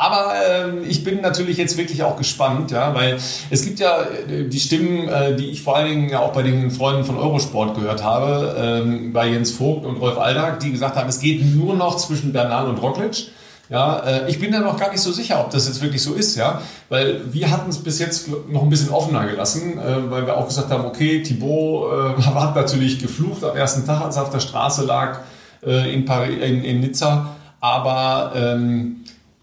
[0.00, 3.18] Aber ähm, ich bin natürlich jetzt wirklich auch gespannt, ja, weil
[3.50, 6.42] es gibt ja äh, die Stimmen, äh, die ich vor allen Dingen ja auch bei
[6.42, 10.96] den Freunden von Eurosport gehört habe, ähm, bei Jens Vogt und Rolf Aldag, die gesagt
[10.96, 13.26] haben, es geht nur noch zwischen Bernal und Roglic.
[13.68, 16.14] Ja, äh, ich bin da noch gar nicht so sicher, ob das jetzt wirklich so
[16.14, 20.24] ist, ja, weil wir hatten es bis jetzt noch ein bisschen offener gelassen, äh, weil
[20.24, 24.22] wir auch gesagt haben, okay, Thibaut äh, hat natürlich geflucht am ersten Tag, als er
[24.22, 25.18] auf der Straße lag
[25.62, 28.99] äh, in, Paris, in, in Nizza, aber ähm,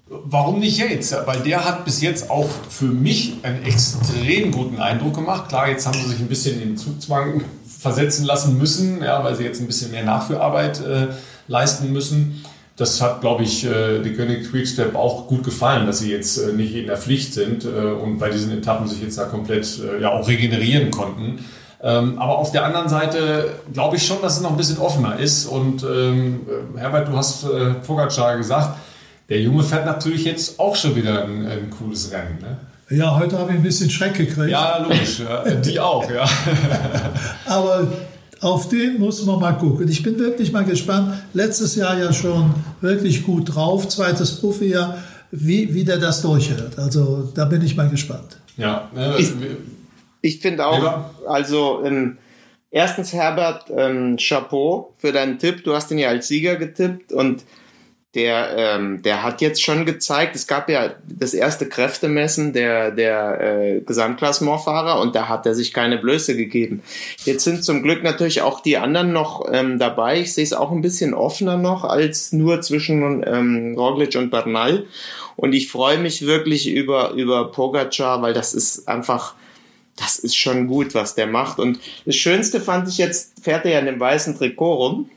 [0.09, 1.13] Warum nicht jetzt?
[1.25, 5.49] Weil der hat bis jetzt auch für mich einen extrem guten Eindruck gemacht.
[5.49, 7.43] Klar, jetzt haben sie sich ein bisschen in den Zugzwang
[7.79, 11.07] versetzen lassen müssen, ja, weil sie jetzt ein bisschen mehr Nachführarbeit äh,
[11.47, 12.43] leisten müssen.
[12.77, 16.53] Das hat, glaube ich, äh, die König Quickstep auch gut gefallen, dass sie jetzt äh,
[16.53, 20.01] nicht in der Pflicht sind äh, und bei diesen Etappen sich jetzt da komplett äh,
[20.01, 21.39] ja auch regenerieren konnten.
[21.81, 25.19] Ähm, aber auf der anderen Seite glaube ich schon, dass es noch ein bisschen offener
[25.19, 25.47] ist.
[25.47, 26.41] Und ähm,
[26.75, 28.77] Herbert, du hast äh, Pogacar gesagt,
[29.29, 32.39] der Junge fährt natürlich jetzt auch schon wieder ein, ein cooles Rennen.
[32.41, 32.57] Ne?
[32.89, 34.49] Ja, heute habe ich ein bisschen Schreck gekriegt.
[34.49, 35.19] Ja, logisch.
[35.19, 35.43] Ja.
[35.55, 36.25] Die auch, ja.
[37.45, 37.87] Aber
[38.41, 39.89] auf den muss man mal gucken.
[39.89, 41.13] Ich bin wirklich mal gespannt.
[41.33, 44.97] Letztes Jahr ja schon wirklich gut drauf, zweites Profijahr,
[45.31, 46.77] wie, wie der das durchhält.
[46.77, 48.37] Also da bin ich mal gespannt.
[48.55, 49.31] Ja, ne, ich,
[50.21, 52.17] ich finde auch, also ähm,
[52.71, 55.63] erstens Herbert, ähm, Chapeau für deinen Tipp.
[55.63, 57.43] Du hast ihn ja als Sieger getippt und
[58.15, 63.41] der, ähm, der hat jetzt schon gezeigt, es gab ja das erste Kräftemessen der, der
[63.41, 66.81] äh, Gesamtklassementfahrer und da hat er sich keine Blöße gegeben.
[67.25, 70.21] Jetzt sind zum Glück natürlich auch die anderen noch ähm, dabei.
[70.21, 74.85] Ich sehe es auch ein bisschen offener noch als nur zwischen ähm, Roglic und Bernal.
[75.35, 79.35] Und ich freue mich wirklich über, über Pogacar, weil das ist einfach,
[79.97, 81.59] das ist schon gut, was der macht.
[81.59, 85.09] Und das Schönste fand ich jetzt, fährt er ja in dem weißen Trikot rum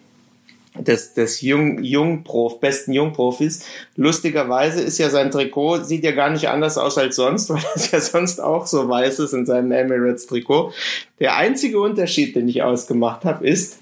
[0.81, 3.65] des, des Jung, Jungprof, besten Jungprofis.
[3.97, 7.91] Lustigerweise ist ja sein Trikot, sieht ja gar nicht anders aus als sonst, weil es
[7.91, 10.73] ja sonst auch so weiß ist in seinem Emirates-Trikot.
[11.19, 13.79] Der einzige Unterschied, den ich ausgemacht habe, ist,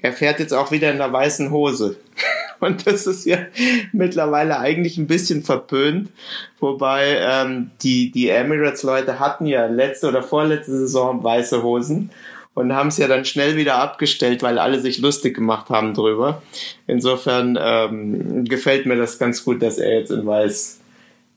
[0.00, 1.96] er fährt jetzt auch wieder in der weißen Hose.
[2.60, 3.38] Und das ist ja
[3.92, 6.10] mittlerweile eigentlich ein bisschen verpönt.
[6.58, 12.10] Wobei ähm, die, die Emirates-Leute hatten ja letzte oder vorletzte Saison weiße Hosen
[12.58, 16.42] und haben es ja dann schnell wieder abgestellt, weil alle sich lustig gemacht haben drüber.
[16.86, 20.78] Insofern ähm, gefällt mir das ganz gut, dass er jetzt in Weiß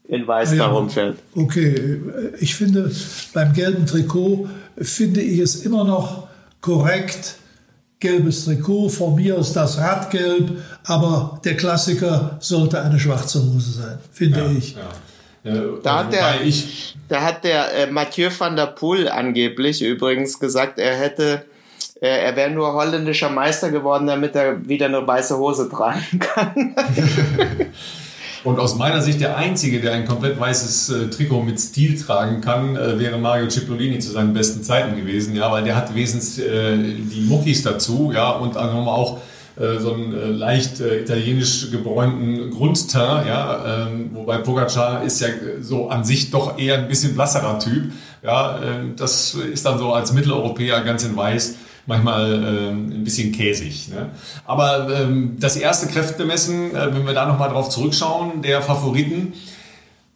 [0.08, 1.20] in Weiß ja, darum fährt.
[1.36, 2.02] Okay,
[2.40, 2.92] ich finde
[3.34, 6.28] beim gelben Trikot finde ich es immer noch
[6.60, 7.36] korrekt.
[8.00, 14.00] Gelbes Trikot, von mir ist das Radgelb, aber der Klassiker sollte eine schwarze Hose sein,
[14.12, 14.74] finde ja, ich.
[14.74, 14.90] Ja.
[15.44, 20.40] Äh, da, hat der, ich, da hat der äh, Mathieu van der Poel angeblich übrigens
[20.40, 21.46] gesagt, er hätte
[22.02, 26.76] äh, er wäre nur holländischer Meister geworden, damit er wieder eine weiße Hose tragen kann.
[28.44, 32.42] Und aus meiner Sicht der Einzige, der ein komplett weißes äh, Trikot mit Stil tragen
[32.42, 36.44] kann, äh, wäre Mario Cipollini zu seinen besten Zeiten gewesen, ja, weil der hat wesentlich
[36.44, 39.20] äh, die Muckis dazu, ja, und auch
[39.60, 45.28] äh, so einen äh, leicht äh, italienisch gebräunten Grundteint, ja, ähm, wobei Pogacar ist ja
[45.62, 47.92] so an sich doch eher ein bisschen blasserer Typ,
[48.24, 53.32] ja, ähm, das ist dann so als Mitteleuropäer ganz in weiß manchmal ähm, ein bisschen
[53.32, 53.90] käsig.
[53.90, 54.10] Ne?
[54.46, 59.34] Aber ähm, das erste Kräftemessen, äh, wenn wir da nochmal drauf zurückschauen, der Favoriten,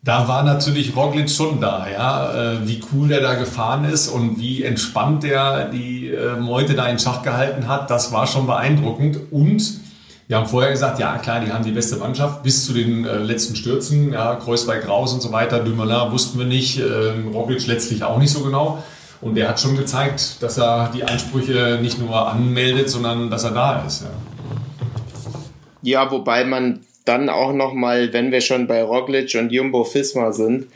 [0.05, 4.39] da war natürlich Roglic schon da, ja, äh, wie cool der da gefahren ist und
[4.39, 9.17] wie entspannt der die äh, Meute da in Schach gehalten hat, das war schon beeindruckend
[9.31, 9.81] und
[10.27, 13.17] wir haben vorher gesagt, ja klar, die haben die beste Mannschaft bis zu den äh,
[13.17, 18.03] letzten Stürzen, ja, Kreuzberg raus und so weiter, Dumoulin wussten wir nicht, ähm, Roglic letztlich
[18.03, 18.83] auch nicht so genau.
[19.21, 23.51] Und er hat schon gezeigt, dass er die Einsprüche nicht nur anmeldet, sondern dass er
[23.51, 24.03] da ist.
[24.03, 30.31] Ja, ja wobei man dann auch nochmal, wenn wir schon bei Roglic und Jumbo Fisma
[30.31, 30.67] sind,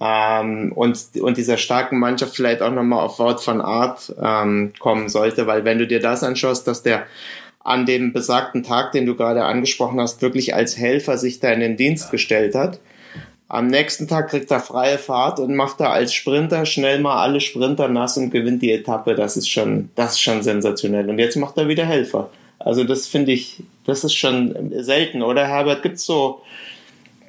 [0.00, 5.08] ähm, und, und dieser starken Mannschaft vielleicht auch nochmal auf Wort von Art ähm, kommen
[5.08, 7.06] sollte, weil wenn du dir das anschaust, dass der
[7.60, 11.60] an dem besagten Tag, den du gerade angesprochen hast, wirklich als Helfer sich da in
[11.60, 12.78] den Dienst gestellt hat,
[13.48, 17.40] am nächsten Tag kriegt er freie Fahrt und macht da als Sprinter schnell mal alle
[17.40, 19.14] Sprinter nass und gewinnt die Etappe.
[19.14, 21.08] Das ist schon, das ist schon sensationell.
[21.08, 22.30] Und jetzt macht er wieder Helfer.
[22.58, 25.82] Also das finde ich, das ist schon selten, oder Herbert?
[25.82, 26.42] Gibt es so,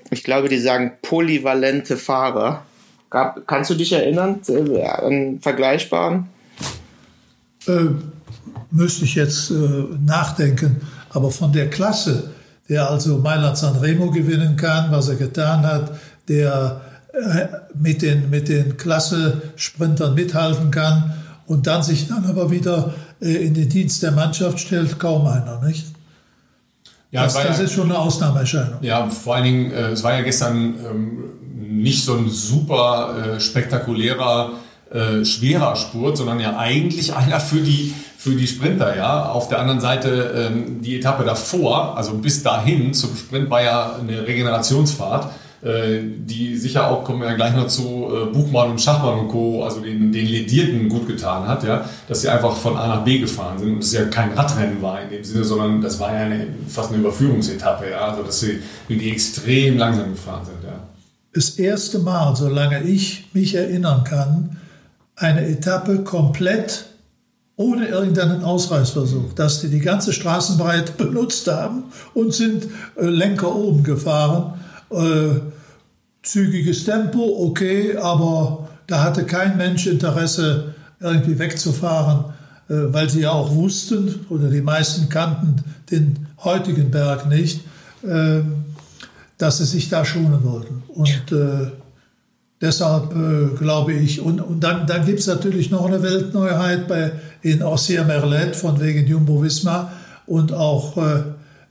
[0.10, 2.64] ich glaube, die sagen polyvalente Fahrer.
[3.10, 6.28] Gab, kannst du dich erinnern äh, an vergleichbaren?
[7.68, 7.90] Äh,
[8.72, 9.56] müsste ich jetzt äh,
[10.06, 10.82] nachdenken.
[11.10, 12.32] Aber von der Klasse,
[12.70, 15.92] der also Mailand Sanremo gewinnen kann, was er getan hat,
[16.28, 16.82] der
[17.14, 21.14] äh, mit den, mit den Klasse-Sprintern mithalten kann
[21.46, 25.62] und dann sich dann aber wieder äh, in den Dienst der Mannschaft stellt, kaum einer,
[25.66, 25.97] nicht?
[27.12, 28.80] Ja, das, das ja, ist schon eine Ausnahmeerscheinung.
[28.82, 31.24] Ja, vor allen Dingen, äh, es war ja gestern ähm,
[31.56, 34.52] nicht so ein super äh, spektakulärer,
[34.92, 38.96] äh, schwerer Spurt, sondern ja eigentlich einer für die, für die Sprinter.
[38.98, 43.64] Ja, Auf der anderen Seite ähm, die Etappe davor, also bis dahin zum Sprint, war
[43.64, 45.30] ja eine Regenerationsfahrt
[45.62, 49.64] die sicher auch, kommen wir ja gleich noch zu, äh, Buchmann und Schachmann und Co.,
[49.64, 53.18] also den, den Ledierten gut getan hat, ja, dass sie einfach von A nach B
[53.18, 56.26] gefahren sind und es ja kein Radrennen war in dem Sinne, sondern das war ja
[56.26, 60.80] eine, fast eine Überführungsetappe, ja, also dass sie die extrem langsam gefahren sind, ja.
[61.34, 64.58] Das erste Mal, solange ich mich erinnern kann,
[65.16, 66.86] eine Etappe komplett
[67.56, 73.84] ohne irgendeinen Ausreißversuch, dass die die ganze Straßenbreite benutzt haben und sind äh, Lenker oben
[73.84, 74.54] gefahren
[74.92, 75.40] äh,
[76.24, 82.34] zügiges Tempo, okay, aber da hatte kein Mensch Interesse, irgendwie wegzufahren,
[82.70, 87.62] äh, weil sie ja auch wussten, oder die meisten kannten den heutigen Berg nicht,
[88.04, 88.42] äh,
[89.38, 90.84] dass sie sich da schonen wollten.
[90.88, 91.72] Und äh,
[92.60, 97.12] deshalb äh, glaube ich, und, und dann, dann gibt es natürlich noch eine Weltneuheit bei,
[97.42, 99.92] in Ancien Merlet von wegen Jumbo Visma
[100.26, 101.24] und auch äh,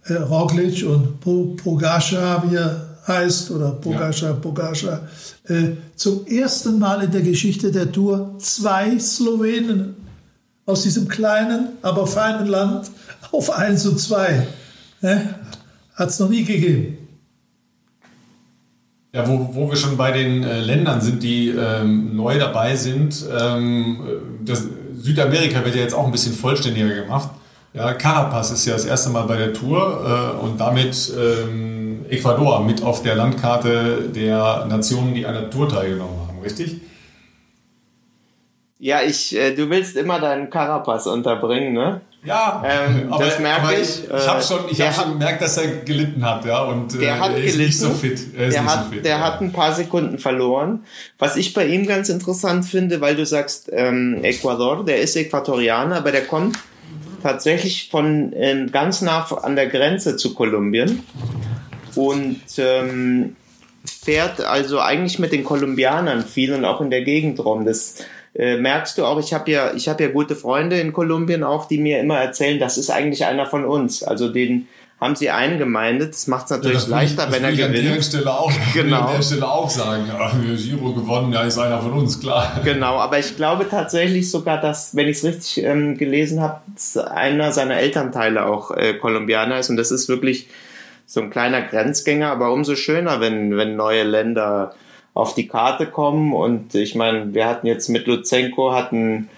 [0.05, 4.33] äh Roglic und Pogacar, wie er heißt oder Pogacar, ja.
[4.33, 5.09] Pogacar,
[5.49, 9.95] äh, zum ersten Mal in der Geschichte der Tour zwei Slowenen
[10.65, 12.91] aus diesem kleinen, aber feinen Land
[13.31, 14.47] auf 1 und 2.
[15.01, 15.35] Ne?
[15.95, 16.99] Hat es noch nie gegeben.
[19.13, 23.25] Ja, wo, wo wir schon bei den äh, Ländern sind, die ähm, neu dabei sind.
[23.41, 24.01] Ähm,
[24.45, 24.65] das,
[24.99, 27.31] Südamerika wird ja jetzt auch ein bisschen vollständiger gemacht.
[27.73, 31.76] Ja, Carapaz ist ja das erste Mal bei der Tour äh, und damit ähm,
[32.11, 36.81] Ecuador mit auf der Landkarte der Nationen, die an der Tour teilgenommen haben, richtig?
[38.79, 42.03] Ja, ich, äh, du willst immer deinen Carapaz unterbringen, ne?
[42.25, 43.81] Ja, ähm, aber, das merke ich.
[43.81, 47.17] Ich, ich habe schon, ich hab schon gemerkt, dass er gelitten hat, ja, und der
[47.17, 47.63] äh, hat er ist gelitten.
[47.63, 48.21] nicht so fit.
[48.37, 49.21] Er der hat, so fit, der ja.
[49.21, 50.85] hat ein paar Sekunden verloren.
[51.19, 55.97] Was ich bei ihm ganz interessant finde, weil du sagst ähm, Ecuador, der ist Äquatorianer,
[55.97, 56.59] aber der kommt
[57.23, 61.03] tatsächlich von ähm, ganz nah an der Grenze zu Kolumbien
[61.97, 63.37] und ähm,
[63.85, 67.65] fährt also eigentlich mit den Kolumbianern viel und auch in der Gegend rum.
[67.65, 69.19] Das äh, merkst du auch.
[69.19, 72.59] Ich habe ja, ich habe ja gute Freunde in Kolumbien auch, die mir immer erzählen,
[72.59, 74.03] das ist eigentlich einer von uns.
[74.03, 74.69] Also den
[75.01, 76.15] haben sie eingemeindet.
[76.15, 77.87] Das macht es natürlich ja, leichter, ich, wenn er gewinnt.
[77.87, 79.01] An der Stelle auch, genau.
[79.03, 82.61] an der Stelle auch sagen, ja, Giro gewonnen, ja, ist einer von uns, klar.
[82.65, 86.61] Genau, aber ich glaube tatsächlich sogar, dass, wenn ich es richtig ähm, gelesen habe,
[87.11, 90.49] einer seiner Elternteile auch äh, Kolumbianer ist und das ist wirklich
[91.07, 94.75] so ein kleiner Grenzgänger, aber umso schöner, wenn, wenn neue Länder
[95.15, 96.35] auf die Karte kommen.
[96.35, 99.29] Und ich meine, wir hatten jetzt mit Luzenko hatten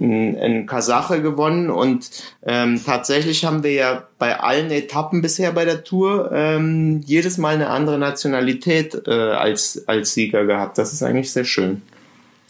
[0.00, 2.10] ein Kasache gewonnen und
[2.42, 7.54] ähm, tatsächlich haben wir ja bei allen Etappen bisher bei der Tour ähm, jedes Mal
[7.54, 10.78] eine andere Nationalität äh, als, als Sieger gehabt.
[10.78, 11.82] Das ist eigentlich sehr schön.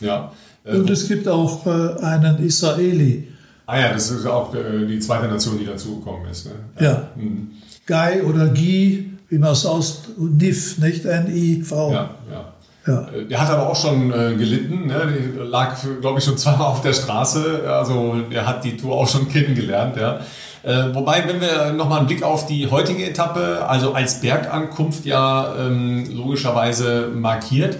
[0.01, 0.33] Ja.
[0.65, 3.29] Äh, und es gibt auch äh, einen Israeli.
[3.67, 6.47] Ah ja, das ist auch äh, die zweite Nation, die dazugekommen ist.
[6.47, 6.53] Ne?
[6.81, 6.85] Ja.
[6.85, 7.09] ja.
[7.17, 7.51] Mhm.
[7.87, 11.93] Guy oder Guy, wie man es aus NIF, nicht N-I-V.
[11.93, 12.55] Ja, ja.
[12.87, 13.09] Ja.
[13.09, 15.13] Äh, der hat aber auch schon äh, gelitten, ne?
[15.37, 17.65] Der lag, glaube ich, schon zweimal auf der Straße.
[17.67, 20.21] Also er hat die Tour auch schon kennengelernt, ja.
[20.63, 25.55] Äh, wobei, wenn wir nochmal einen Blick auf die heutige Etappe, also als Bergankunft ja
[25.59, 27.77] ähm, logischerweise markiert,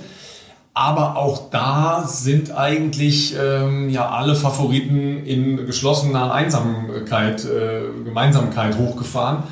[0.75, 9.45] aber auch da sind eigentlich ähm, ja alle Favoriten in geschlossener Einsamkeit, äh, Gemeinsamkeit hochgefahren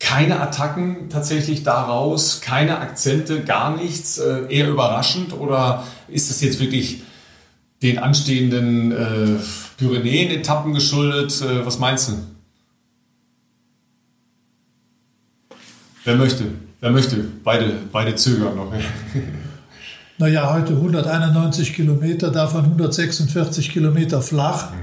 [0.00, 6.58] keine Attacken tatsächlich daraus, keine Akzente, gar nichts, äh, eher überraschend oder ist das jetzt
[6.58, 7.02] wirklich
[7.82, 9.38] den anstehenden äh,
[9.76, 11.40] Pyrenäen-Etappen geschuldet?
[11.42, 12.12] Äh, was meinst du?
[16.04, 16.44] Wer möchte?
[16.80, 17.16] Wer möchte?
[17.44, 18.72] Beide, beide zögern noch.
[20.18, 24.76] naja, heute 191 Kilometer, davon 146 Kilometer flach mhm.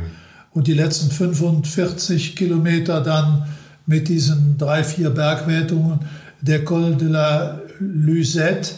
[0.53, 3.47] und die letzten 45 Kilometer dann
[3.87, 6.01] mit diesen drei, vier Bergwertungen.
[6.41, 8.75] Der Col de la Luzette,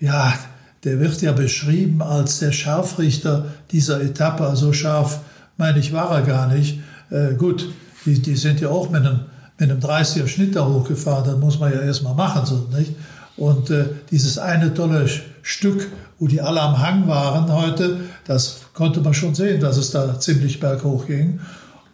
[0.00, 0.34] ja,
[0.82, 4.42] der wird ja beschrieben als der Scharfrichter dieser Etappe.
[4.42, 5.20] So also scharf,
[5.56, 6.80] meine ich, war er gar nicht.
[7.10, 7.68] Äh, gut,
[8.04, 9.20] die, die sind ja auch mit einem,
[9.58, 11.24] mit einem 30er Schnitt da hochgefahren.
[11.24, 12.94] Das muss man ja erstmal machen, so, nicht?
[13.36, 15.06] Und äh, dieses eine tolle
[15.42, 15.88] Stück,
[16.18, 20.18] wo die alle am Hang waren heute, das konnte man schon sehen, dass es da
[20.18, 21.40] ziemlich berghoch ging.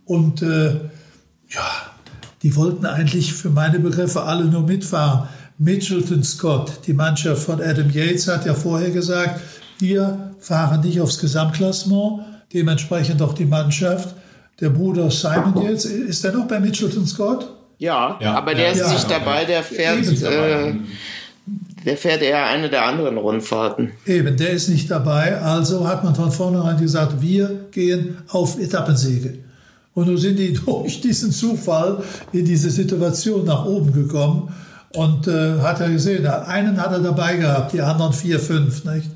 [0.05, 0.75] Und äh,
[1.49, 1.92] ja,
[2.43, 5.29] die wollten eigentlich für meine Begriffe alle nur mitfahren.
[5.59, 9.41] Mitchelton Scott, die Mannschaft von Adam Yates, hat ja vorher gesagt,
[9.79, 12.23] wir fahren nicht aufs Gesamtklassement,
[12.53, 14.15] dementsprechend auch die Mannschaft.
[14.61, 17.49] Der Bruder Simon jetzt, ist der noch bei Mitchelton Scott?
[17.79, 18.85] Ja, ja aber der ja.
[18.85, 20.75] ist nicht dabei, der fährt, äh,
[21.85, 23.93] der fährt eher eine der anderen Rundfahrten.
[24.07, 29.39] Eben, der ist nicht dabei, also hat man von vornherein gesagt, wir gehen auf Etappensiege.
[29.95, 34.53] Und nun sind die durch diesen Zufall in diese Situation nach oben gekommen.
[34.95, 38.85] Und äh, hat er gesehen, einen hat er dabei gehabt, die anderen vier, fünf.
[38.85, 39.09] Nicht?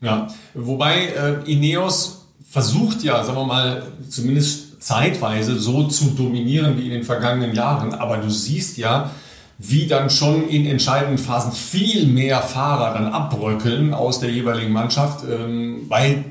[0.00, 6.86] Ja, wobei äh, Ineos versucht ja, sagen wir mal, zumindest zeitweise so zu dominieren wie
[6.86, 7.92] in den vergangenen Jahren.
[7.92, 9.10] Aber du siehst ja,
[9.58, 15.24] wie dann schon in entscheidenden Phasen viel mehr Fahrer dann abbröckeln aus der jeweiligen Mannschaft,
[15.28, 16.24] ähm, weil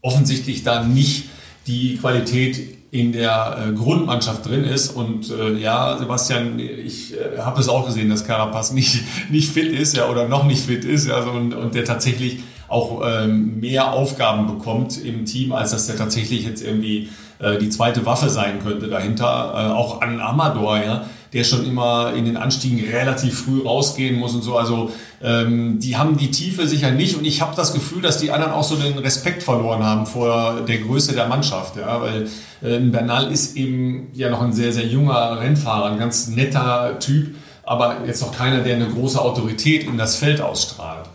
[0.00, 1.28] offensichtlich da nicht
[1.66, 4.90] die Qualität in der äh, Grundmannschaft drin ist.
[4.90, 9.72] Und äh, ja, Sebastian, ich äh, habe es auch gesehen, dass Carapaz nicht, nicht fit
[9.72, 13.92] ist ja, oder noch nicht fit ist also, und, und der tatsächlich auch ähm, mehr
[13.92, 17.08] Aufgaben bekommt im Team, als dass der tatsächlich jetzt irgendwie
[17.38, 19.52] äh, die zweite Waffe sein könnte dahinter.
[19.54, 24.34] Äh, auch an Amador, ja der schon immer in den Anstiegen relativ früh rausgehen muss
[24.34, 24.56] und so.
[24.56, 24.90] Also
[25.22, 28.52] ähm, die haben die Tiefe sicher nicht und ich habe das Gefühl, dass die anderen
[28.52, 32.28] auch so den Respekt verloren haben vor der Größe der Mannschaft, ja, weil
[32.62, 37.34] äh, Bernal ist eben ja noch ein sehr, sehr junger Rennfahrer, ein ganz netter Typ,
[37.62, 41.06] aber jetzt noch keiner, der eine große Autorität in das Feld ausstrahlt.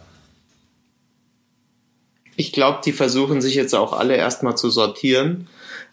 [2.35, 5.47] Ich glaube, die versuchen sich jetzt auch alle erstmal zu sortieren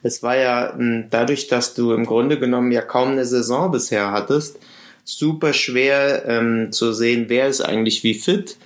[0.05, 4.13] es war ja hm, dadurch, dass du im Grunde genommen ja kaum eine Saison bisher
[4.13, 4.59] hattest,
[5.03, 8.59] super schwer ähm, zu sehen, wer ist eigentlich wie fit,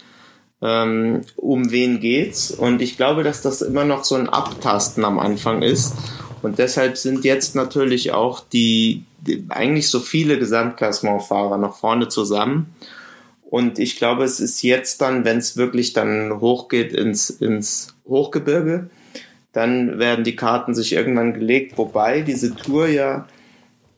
[0.60, 2.50] ähm, um wen geht's.
[2.50, 5.94] Und ich glaube, dass das immer noch so ein Abtasten am Anfang ist.
[6.42, 12.74] Und deshalb sind jetzt natürlich auch die, die eigentlich so viele Gesamtklassementfahrer nach vorne zusammen.
[13.48, 18.90] Und ich glaube, es ist jetzt dann, wenn es wirklich dann hochgeht ins, ins Hochgebirge,
[19.52, 23.26] dann werden die Karten sich irgendwann gelegt, wobei diese Tour ja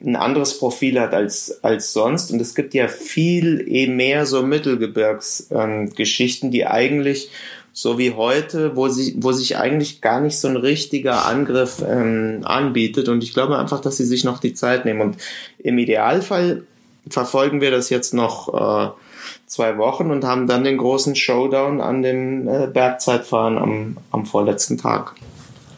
[0.02, 2.32] ein anderes Profil hat als, als sonst.
[2.32, 7.30] Und es gibt ja viel eh mehr so Mittelgebirgsgeschichten, ähm, die eigentlich
[7.72, 12.40] so wie heute, wo, sie, wo sich eigentlich gar nicht so ein richtiger Angriff ähm,
[12.44, 13.08] anbietet.
[13.08, 15.00] Und ich glaube einfach, dass sie sich noch die Zeit nehmen.
[15.00, 15.16] Und
[15.58, 16.62] im Idealfall
[17.08, 18.90] verfolgen wir das jetzt noch äh,
[19.46, 24.78] zwei Wochen und haben dann den großen Showdown an dem äh, Bergzeitfahren am, am vorletzten
[24.78, 25.14] Tag.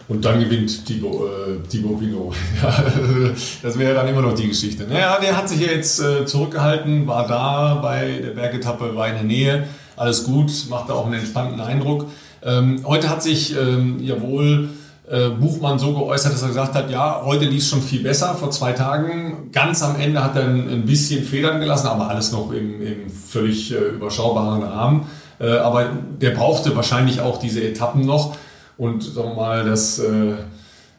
[0.09, 2.35] Und dann gewinnt Thibaut, äh, Thibaut Pinot.
[3.63, 4.85] das wäre dann immer noch die Geschichte.
[4.85, 9.15] Naja, der hat sich ja jetzt äh, zurückgehalten, war da bei der Bergetappe, war in
[9.15, 9.67] der Nähe.
[9.97, 12.07] Alles gut, machte auch einen entspannten Eindruck.
[12.45, 14.71] Ähm, heute hat sich ähm, ja wohl
[15.09, 18.35] äh, Buchmann so geäußert, dass er gesagt hat, ja, heute lief es schon viel besser,
[18.35, 19.51] vor zwei Tagen.
[19.53, 23.11] Ganz am Ende hat er ein, ein bisschen Federn gelassen, aber alles noch im, im
[23.11, 25.07] völlig äh, überschaubaren Rahmen.
[25.39, 25.91] Äh, aber
[26.21, 28.37] der brauchte wahrscheinlich auch diese Etappen noch.
[28.83, 30.35] Und sagen wir mal, das äh,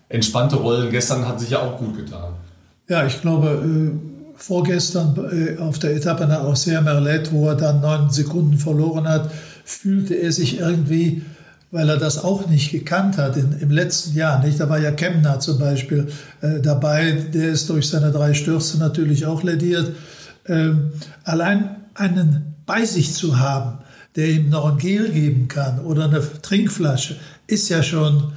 [0.08, 0.90] entspannte Rollen.
[0.90, 2.32] Gestern hat sich ja auch gut getan.
[2.88, 3.92] Ja, ich glaube, äh,
[4.38, 9.30] vorgestern äh, auf der Etappe nach Auxerre Merlet, wo er dann neun Sekunden verloren hat,
[9.66, 11.24] fühlte er sich irgendwie,
[11.72, 14.42] weil er das auch nicht gekannt hat in, im letzten Jahr.
[14.42, 14.62] Nicht?
[14.62, 16.08] Da war ja Kemner zum Beispiel
[16.40, 19.92] äh, dabei, der ist durch seine drei Stürze natürlich auch lädiert.
[20.48, 20.94] Ähm,
[21.26, 23.83] allein einen bei sich zu haben,
[24.16, 28.34] der ihm noch ein Gel geben kann oder eine Trinkflasche, ist ja schon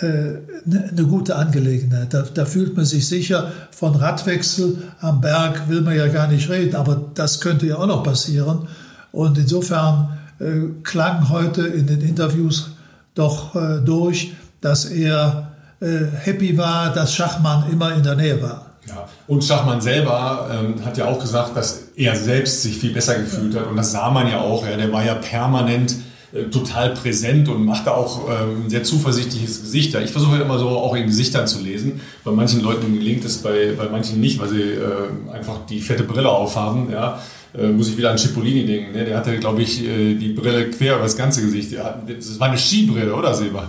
[0.00, 2.12] eine, äh, eine gute Angelegenheit.
[2.12, 3.52] Da, da, fühlt man sich sicher.
[3.70, 7.86] Von Radwechsel am Berg will man ja gar nicht reden, aber das könnte ja auch
[7.86, 8.68] noch passieren.
[9.12, 12.70] Und insofern äh, klang heute in den Interviews
[13.14, 18.66] doch äh, durch, dass er äh, happy war, dass Schachmann immer in der Nähe war.
[18.86, 19.08] Ja.
[19.26, 23.54] Und Schachmann selber ähm, hat ja auch gesagt, dass er selbst sich viel besser gefühlt
[23.56, 23.66] hat.
[23.66, 24.66] Und das sah man ja auch.
[24.66, 24.76] Ja.
[24.76, 25.96] Der war ja permanent
[26.32, 29.94] äh, total präsent und machte auch ähm, ein sehr zuversichtliches Gesicht.
[29.96, 32.00] Ich versuche ja immer so auch in Gesichtern zu lesen.
[32.22, 36.04] Bei manchen Leuten gelingt es, bei, bei manchen nicht, weil sie äh, einfach die fette
[36.04, 36.88] Brille aufhaben.
[36.92, 37.20] Ja.
[37.52, 38.92] Äh, muss ich wieder an Cipollini denken.
[38.92, 39.04] Ne?
[39.04, 41.72] Der hatte, glaube ich, äh, die Brille quer über das ganze Gesicht.
[41.74, 43.68] Das war eine Skibrille, oder Seba?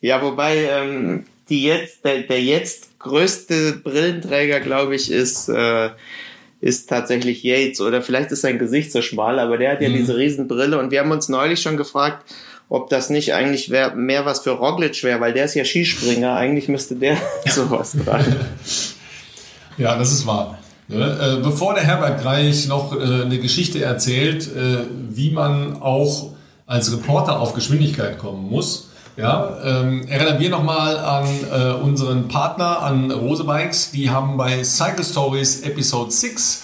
[0.00, 5.48] Ja, wobei ähm, die jetzt, der, der jetzt größte Brillenträger, glaube ich, ist...
[6.64, 9.96] Ist tatsächlich Yates oder vielleicht ist sein Gesicht so schmal, aber der hat ja mhm.
[9.96, 12.24] diese Riesenbrille und wir haben uns neulich schon gefragt,
[12.70, 16.34] ob das nicht eigentlich wär, mehr was für Roglic wäre, weil der ist ja Skispringer,
[16.36, 18.36] eigentlich müsste der sowas tragen.
[19.76, 20.56] Ja, das ist wahr.
[20.86, 26.30] Ne, äh, bevor der Herbert gleich noch äh, eine Geschichte erzählt, äh, wie man auch
[26.64, 32.82] als Reporter auf Geschwindigkeit kommen muss, ja, ähm, erinnern wir nochmal an äh, unseren Partner,
[32.82, 33.90] an Rose Bikes.
[33.92, 36.62] Die haben bei Cycle Stories Episode 6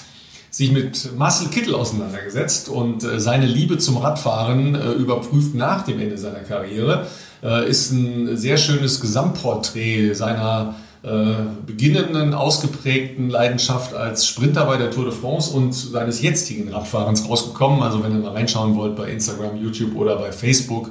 [0.50, 6.00] sich mit Marcel Kittel auseinandergesetzt und äh, seine Liebe zum Radfahren äh, überprüft nach dem
[6.00, 7.06] Ende seiner Karriere.
[7.42, 11.34] Äh, ist ein sehr schönes Gesamtporträt seiner äh,
[11.66, 17.82] beginnenden, ausgeprägten Leidenschaft als Sprinter bei der Tour de France und seines jetzigen Radfahrens rausgekommen.
[17.82, 20.90] Also wenn ihr mal reinschauen wollt bei Instagram, YouTube oder bei Facebook,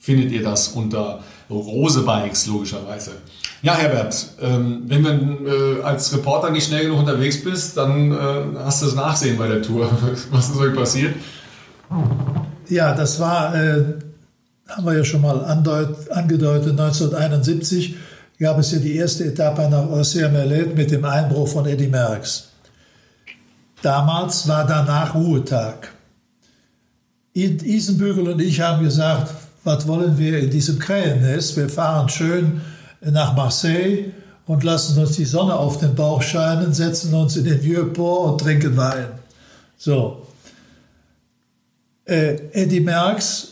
[0.00, 3.12] findet ihr das unter Rose Bikes logischerweise.
[3.62, 8.58] Ja, Herbert, ähm, wenn du äh, als Reporter nicht schnell genug unterwegs bist, dann äh,
[8.64, 9.90] hast du das Nachsehen bei der Tour.
[10.30, 11.14] Was ist euch passiert?
[12.68, 13.84] Ja, das war, äh,
[14.66, 17.96] haben wir ja schon mal andeut, angedeutet, 1971
[18.38, 22.48] gab es ja die erste Etappe nach Auxerre Merlet mit dem Einbruch von Eddy Merckx.
[23.82, 25.88] Damals war danach Ruhetag.
[27.34, 29.30] Isenbügel und ich haben gesagt,
[29.64, 31.56] was wollen wir in diesem Krähennest?
[31.56, 32.60] Wir fahren schön
[33.00, 34.12] nach Marseille
[34.46, 38.40] und lassen uns die Sonne auf den Bauch scheinen, setzen uns in den Vieux-Port und
[38.40, 39.06] trinken Wein.
[39.76, 40.26] So.
[42.04, 43.48] Äh, Eddie Merckx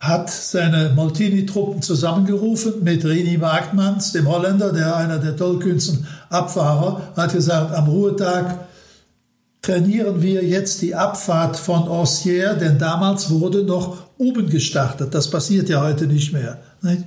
[0.00, 7.32] hat seine Moltini-Truppen zusammengerufen mit Rini Marktmanns, dem Holländer, der einer der tollkühnsten Abfahrer, hat
[7.32, 8.65] gesagt, am Ruhetag
[9.66, 15.12] trainieren wir jetzt die Abfahrt von Ossier, denn damals wurde noch oben gestartet.
[15.12, 16.58] Das passiert ja heute nicht mehr.
[16.82, 17.02] Nicht?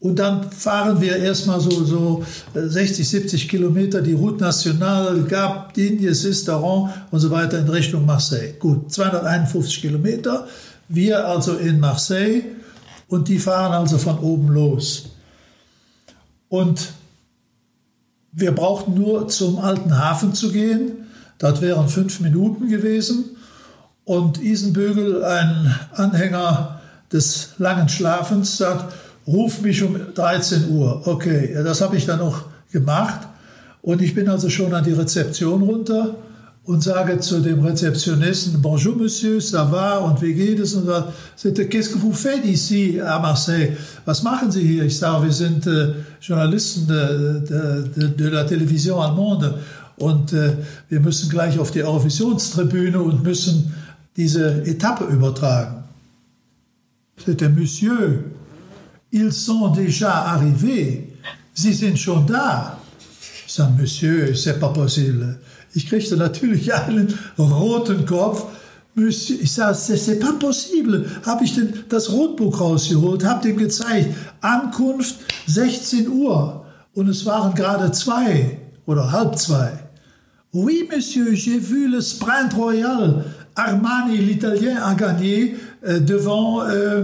[0.00, 5.72] Und dann fahren wir erstmal so, so 60, äh, 70 Kilometer die Route Nationale, Gap,
[5.74, 8.54] Digne, Sisteron und so weiter in Richtung Marseille.
[8.58, 10.48] Gut, 251 Kilometer.
[10.88, 12.42] Wir also in Marseille
[13.06, 15.10] und die fahren also von oben los.
[16.48, 16.92] Und
[18.32, 21.06] wir brauchten nur zum alten Hafen zu gehen
[21.40, 23.36] das wären fünf Minuten gewesen.
[24.04, 26.80] Und Isenbügel, ein Anhänger
[27.12, 28.92] des langen Schlafens, sagt,
[29.26, 31.02] ruf mich um 13 Uhr.
[31.06, 33.20] Okay, das habe ich dann auch gemacht.
[33.82, 36.16] Und ich bin also schon an die Rezeption runter
[36.64, 40.74] und sage zu dem Rezeptionisten, Bonjour Monsieur, ça va und wie geht es?
[40.74, 43.76] Und er sagt, qu'est-ce que vous faites ici à Marseille?
[44.04, 44.84] Was machen Sie hier?
[44.84, 49.54] Ich sage, wir sind äh, Journalisten de, de, de, de la Television allemande
[50.00, 50.56] und äh,
[50.88, 53.74] wir müssen gleich auf die Eurovisionstribüne und müssen
[54.16, 55.84] diese Etappe übertragen.
[57.18, 58.24] C'était Monsieur,
[59.12, 61.12] ils sont déjà arrivés.
[61.52, 62.78] Sie sind schon da.
[63.46, 65.38] Ich sage, Monsieur, c'est pas possible.
[65.74, 68.46] Ich kriegte natürlich einen roten Kopf.
[68.96, 71.10] Ich sage, c'est pas possible.
[71.26, 74.14] Habe ich denn das Rotbuch rausgeholt, habe dem gezeigt.
[74.40, 76.64] Ankunft 16 Uhr.
[76.94, 79.89] Und es waren gerade zwei oder halb zwei.
[80.52, 83.24] Oui, monsieur, j'ai vu le sprint royal.
[83.54, 87.02] Armani, l'Italien, a gagné äh, devant äh,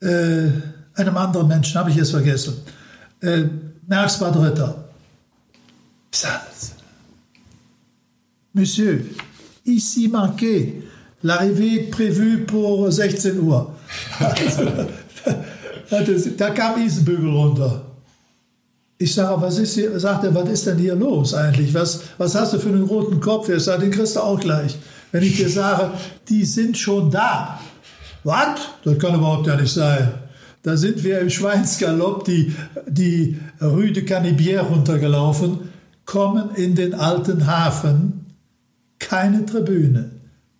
[0.00, 0.50] äh,
[0.94, 2.54] einem anderen Menschen, habe ich jetzt vergessen.
[3.22, 3.44] Äh,
[3.86, 4.84] Merckx war Dritter.
[8.52, 9.04] Monsieur,
[9.64, 10.82] ici manqué.
[11.22, 13.74] L'arrivée prévue pour 16 Uhr.
[16.36, 17.85] da kam Isenbügel runter.
[18.98, 21.74] Ich sage, was ist hier, sagt er, was ist denn hier los eigentlich?
[21.74, 23.48] Was, was hast du für einen roten Kopf?
[23.48, 24.78] Er sagt, den kriegst du auch gleich.
[25.12, 25.90] Wenn ich dir sage,
[26.28, 27.60] die sind schon da.
[28.24, 28.60] Was?
[28.84, 30.14] Das kann überhaupt ja nicht sein.
[30.62, 32.54] Da sind wir im Schweinsgalopp die,
[32.88, 35.68] die Rue de Canibière runtergelaufen,
[36.06, 38.26] kommen in den alten Hafen,
[38.98, 40.10] keine Tribüne,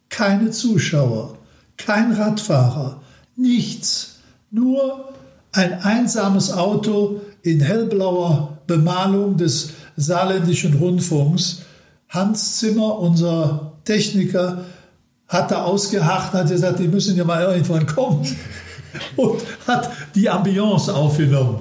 [0.08, 1.38] keine Zuschauer,
[1.76, 3.00] kein Radfahrer,
[3.34, 4.18] nichts,
[4.50, 5.12] nur
[5.52, 11.62] ein einsames Auto in hellblauer Bemalung des saarländischen Rundfunks.
[12.08, 14.64] Hans Zimmer, unser Techniker,
[15.28, 18.26] hat da ausgeharrt, hat gesagt, die müssen ja mal irgendwann kommen
[19.16, 21.60] und hat die Ambiance aufgenommen.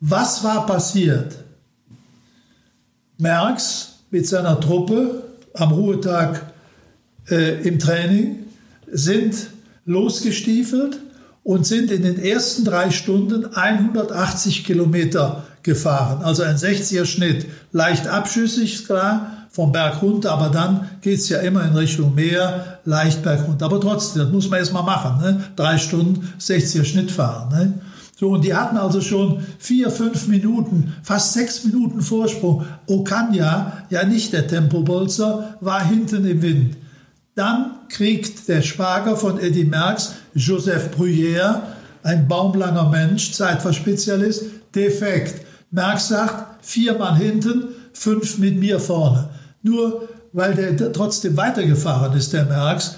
[0.00, 1.36] Was war passiert?
[3.18, 5.22] Merckx mit seiner Truppe
[5.54, 6.52] am Ruhetag
[7.30, 8.46] äh, im Training
[8.86, 9.48] sind
[9.84, 10.98] losgestiefelt
[11.46, 16.24] und sind in den ersten drei Stunden 180 Kilometer gefahren.
[16.24, 17.46] Also ein 60er Schnitt.
[17.70, 22.80] Leicht abschüssig, klar, vom Berg runter, aber dann geht es ja immer in Richtung Meer,
[22.84, 23.66] leicht berg runter.
[23.66, 25.22] Aber trotzdem, das muss man erst mal machen.
[25.22, 25.44] Ne?
[25.54, 27.48] Drei Stunden 60er Schnitt fahren.
[27.50, 27.74] Ne?
[28.18, 32.64] So, und die hatten also schon vier, fünf Minuten, fast sechs Minuten Vorsprung.
[32.88, 36.76] Okanya, ja nicht der Tempobolzer, war hinten im Wind.
[37.36, 41.60] Dann kriegt der Schwager von Eddie Merckx, Joseph Bruyère,
[42.02, 45.44] ein baumlanger Mensch, Zeitverspezialist, defekt.
[45.70, 49.28] Merckx sagt, vier Mann hinten, fünf mit mir vorne.
[49.62, 52.96] Nur weil der trotzdem weitergefahren ist, der Merckx,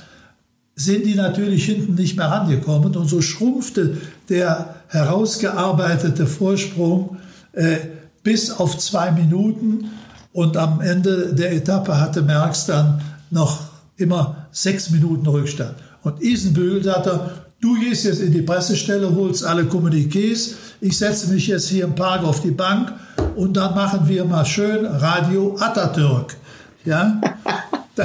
[0.77, 2.95] sind die natürlich hinten nicht mehr rangekommen.
[2.97, 3.97] Und so schrumpfte
[4.29, 7.17] der herausgearbeitete Vorsprung
[7.55, 7.79] äh,
[8.23, 9.91] bis auf zwei Minuten.
[10.33, 13.68] Und am Ende der Etappe hatte Merckx dann noch
[13.99, 15.75] immer sechs Minuten Rückstand.
[16.03, 17.31] Und Isenbügel sagte,
[17.61, 21.95] du gehst jetzt in die Pressestelle, holst alle Kommuniqués, ich setze mich jetzt hier im
[21.95, 22.93] Park auf die Bank
[23.37, 26.37] und dann machen wir mal schön Radio Atatürk.
[26.85, 27.21] Ja?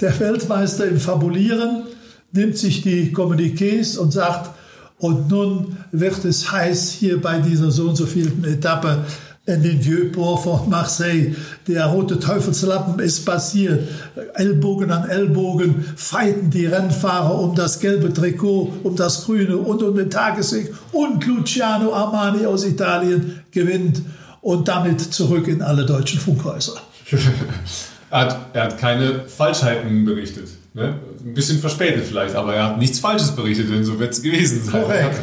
[0.00, 1.84] Der Weltmeister im Fabulieren
[2.32, 4.50] nimmt sich die Kommuniqués und sagt,
[4.98, 9.04] und nun wird es heiß hier bei dieser so und so vielen Etappe
[9.46, 11.34] in den Vieux-Port von Marseille.
[11.66, 13.88] Der rote Teufelslappen ist passiert.
[14.34, 19.96] Ellbogen an Ellbogen feiten die Rennfahrer um das gelbe Trikot, um das grüne und um
[19.96, 20.72] den Tagessieg.
[20.92, 24.02] Und Luciano Armani aus Italien gewinnt
[24.40, 26.74] und damit zurück in alle deutschen Funkhäuser.
[28.10, 30.48] er, hat, er hat keine Falschheiten berichtet.
[30.72, 30.94] Ne?
[31.24, 34.62] Ein bisschen verspätet vielleicht, aber er hat nichts Falsches berichtet, denn so wird es gewesen
[34.62, 34.82] sein.
[34.82, 35.18] Korrekt.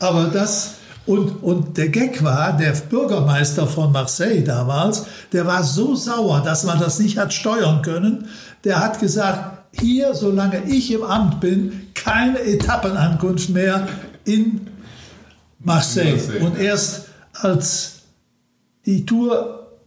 [0.00, 0.77] Aber das,
[1.08, 6.64] und, und der Gag war, der Bürgermeister von Marseille damals, der war so sauer, dass
[6.64, 8.28] man das nicht hat steuern können.
[8.62, 13.88] Der hat gesagt, hier, solange ich im Amt bin, keine Etappenankunft mehr
[14.24, 14.68] in
[15.60, 16.12] Marseille.
[16.12, 16.40] Marseille.
[16.44, 18.02] Und erst als
[18.84, 19.78] die Tour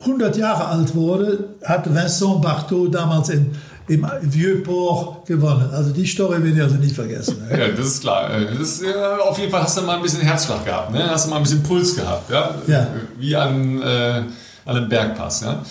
[0.00, 3.50] 100 Jahre alt wurde, hat Vincent Barteau damals in
[3.86, 5.70] im Vieux-Port gewonnen.
[5.72, 7.46] Also die Story will ich also nie vergessen.
[7.48, 7.58] Ne?
[7.58, 8.30] Ja, das ist klar.
[8.30, 10.92] Das ist, ja, auf jeden Fall hast du mal ein bisschen Herzschlag gehabt.
[10.92, 11.08] Ne?
[11.10, 12.30] Hast du mal ein bisschen Puls gehabt.
[12.30, 12.54] Ja?
[12.66, 12.86] ja.
[13.18, 14.22] Wie an, äh,
[14.64, 15.42] an einem Bergpass.
[15.42, 15.62] Ja?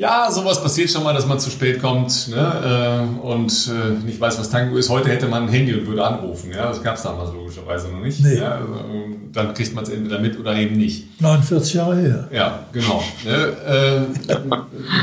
[0.00, 3.04] Ja, sowas passiert schon mal, dass man zu spät kommt ne?
[3.22, 4.88] Äh, und äh, nicht weiß, was Tango ist.
[4.88, 6.50] Heute hätte man ein Handy und würde anrufen.
[6.54, 6.68] Ja?
[6.68, 8.18] Das gab es damals logischerweise noch nicht.
[8.24, 8.38] Nee.
[8.38, 8.52] Ja?
[8.52, 8.66] Also,
[9.30, 11.20] dann kriegt man es entweder mit oder eben nicht.
[11.20, 12.28] 49 Jahre her.
[12.32, 13.04] Ja, genau.
[13.26, 14.08] Ne?
[14.16, 14.34] Äh,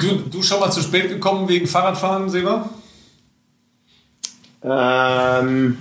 [0.02, 2.68] du, du schon mal zu spät gekommen wegen Fahrradfahren, Seba?
[4.64, 5.78] Ähm.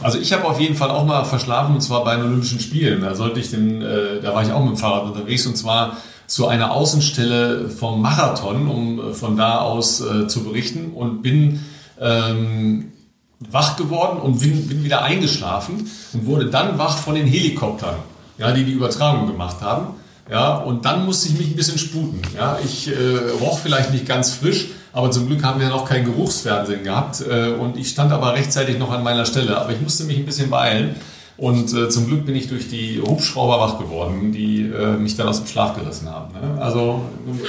[0.00, 3.00] Also ich habe auf jeden Fall auch mal verschlafen und zwar bei den Olympischen Spielen.
[3.00, 5.96] Da sollte ich den, äh, da war ich auch mit dem Fahrrad unterwegs und zwar
[6.26, 11.60] zu einer Außenstelle vom Marathon, um äh, von da aus äh, zu berichten und bin
[12.00, 12.92] ähm,
[13.38, 17.96] wach geworden und bin, bin, wieder eingeschlafen und wurde dann wach von den Helikoptern,
[18.38, 19.94] ja, die die Übertragung gemacht haben.
[20.28, 22.20] Ja, und dann musste ich mich ein bisschen sputen.
[22.34, 26.04] Ja, ich äh, roch vielleicht nicht ganz frisch, aber zum Glück haben wir noch kein
[26.04, 29.56] Geruchsfernsehen gehabt äh, und ich stand aber rechtzeitig noch an meiner Stelle.
[29.56, 30.96] Aber ich musste mich ein bisschen beeilen.
[31.38, 35.28] Und äh, zum Glück bin ich durch die Hubschrauber wach geworden, die äh, mich dann
[35.28, 36.32] aus dem Schlaf gerissen haben.
[36.32, 36.60] Ne?
[36.60, 37.02] Also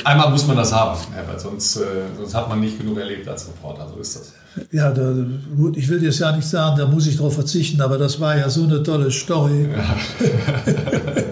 [0.03, 1.85] einmal muss man das haben, ja, weil sonst, äh,
[2.17, 3.87] sonst hat man nicht genug erlebt als Reporter.
[3.87, 4.33] So ist das.
[4.71, 5.13] Ja, da,
[5.55, 8.35] gut, ich will jetzt ja nicht sagen, da muss ich darauf verzichten, aber das war
[8.35, 9.69] ja so eine tolle Story.
[9.71, 9.95] Ja.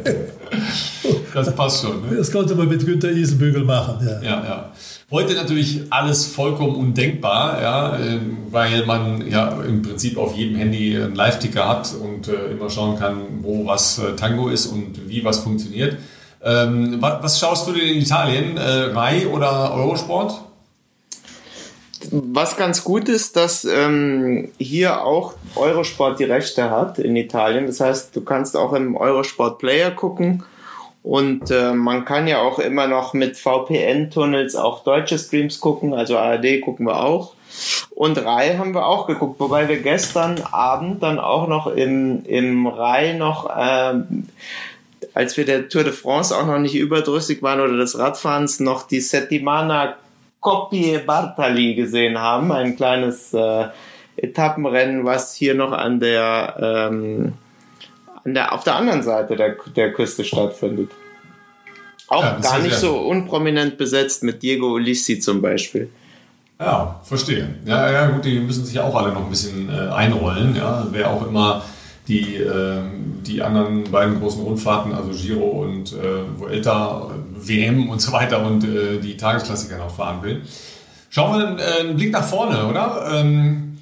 [1.35, 2.09] das passt schon.
[2.09, 2.15] Ne?
[2.17, 4.05] Das konnte man mit Günter Isenbügel machen.
[4.05, 4.43] Ja, ja.
[4.43, 4.71] ja.
[5.11, 10.97] Heute natürlich alles vollkommen undenkbar, ja, ähm, weil man ja im Prinzip auf jedem Handy
[10.97, 15.23] einen Live-Ticker hat und äh, immer schauen kann, wo was äh, Tango ist und wie
[15.23, 15.97] was funktioniert.
[16.43, 18.57] Ähm, was, was, schaust du denn in Italien?
[18.57, 20.41] Äh, Rai oder Eurosport?
[22.11, 27.67] was ganz gut ist, dass ähm, hier auch Eurosport die Rechte hat in Italien.
[27.67, 30.43] Das heißt, du kannst auch im Eurosport Player gucken.
[31.05, 35.93] Und äh, man kann ja auch immer noch mit VPN-Tunnels auch deutsche Streams gucken.
[35.93, 37.35] Also ARD gucken wir auch.
[37.91, 42.65] Und Rai haben wir auch geguckt, wobei wir gestern Abend dann auch noch im, im
[42.65, 43.99] Rai noch, äh,
[45.13, 48.87] als wir der Tour de France auch noch nicht überdrüssig waren oder des Radfahrens, noch
[48.87, 49.97] die Settimana
[50.39, 52.51] Coppie Bartali gesehen haben.
[52.51, 53.67] Ein kleines äh,
[54.17, 57.33] Etappenrennen, was hier noch an der, ähm,
[58.33, 60.89] der, auf der anderen Seite der, der Küste stattfindet.
[62.07, 65.89] Auch ja, gar nicht so unprominent besetzt mit Diego Ulissi zum Beispiel.
[66.59, 67.55] Ja, verstehe.
[67.65, 70.55] Ja, ja, gut, die müssen sich ja auch alle noch ein bisschen äh, einrollen.
[70.55, 71.63] Ja, wer auch immer
[72.07, 72.81] die, äh,
[73.25, 78.63] die anderen beiden großen Rundfahrten, also Giro und äh, Vuelta, WM und so weiter und
[78.63, 80.43] äh, die Tagesklassiker noch fahren will.
[81.09, 83.09] Schauen wir einen, äh, einen Blick nach vorne, oder?
[83.13, 83.79] Ähm,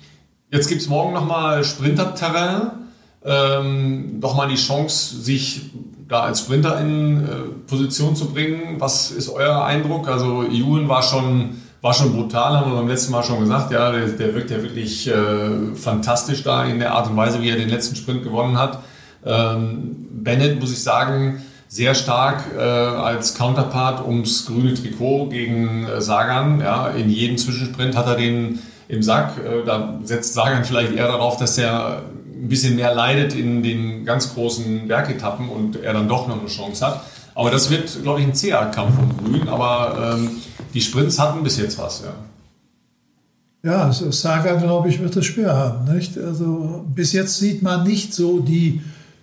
[0.52, 2.83] jetzt gibt es morgen nochmal Sprinterterrain.
[3.26, 5.61] Ähm, nochmal die Chance, sich
[6.07, 7.28] da als Sprinter in äh,
[7.67, 8.76] Position zu bringen.
[8.80, 10.07] Was ist euer Eindruck?
[10.07, 13.69] Also Ewan war schon war schon brutal, haben wir beim letzten Mal schon gesagt.
[13.71, 17.49] Ja, der, der wirkt ja wirklich äh, fantastisch da in der Art und Weise, wie
[17.49, 18.80] er den letzten Sprint gewonnen hat.
[19.26, 25.99] Ähm, Bennett, muss ich sagen, sehr stark äh, als Counterpart ums grüne Trikot gegen äh,
[25.99, 26.61] Sagan.
[26.61, 29.34] Ja, in jedem Zwischensprint hat er den im Sack.
[29.39, 32.03] Äh, da setzt Sagan vielleicht eher darauf, dass er
[32.44, 36.50] ein bisschen mehr leidet in den ganz großen Bergetappen und er dann doch noch eine
[36.50, 37.02] Chance hat.
[37.36, 39.48] Aber das wird, glaube ich, ein zäher Kampf um Grün.
[39.48, 40.30] Aber ähm,
[40.74, 42.14] die Sprints hatten bis jetzt was, ja.
[43.66, 45.96] Ja, also Saga, glaube ich, wird es schwer haben.
[45.96, 46.18] Nicht?
[46.18, 48.82] Also bis jetzt sieht man nicht so die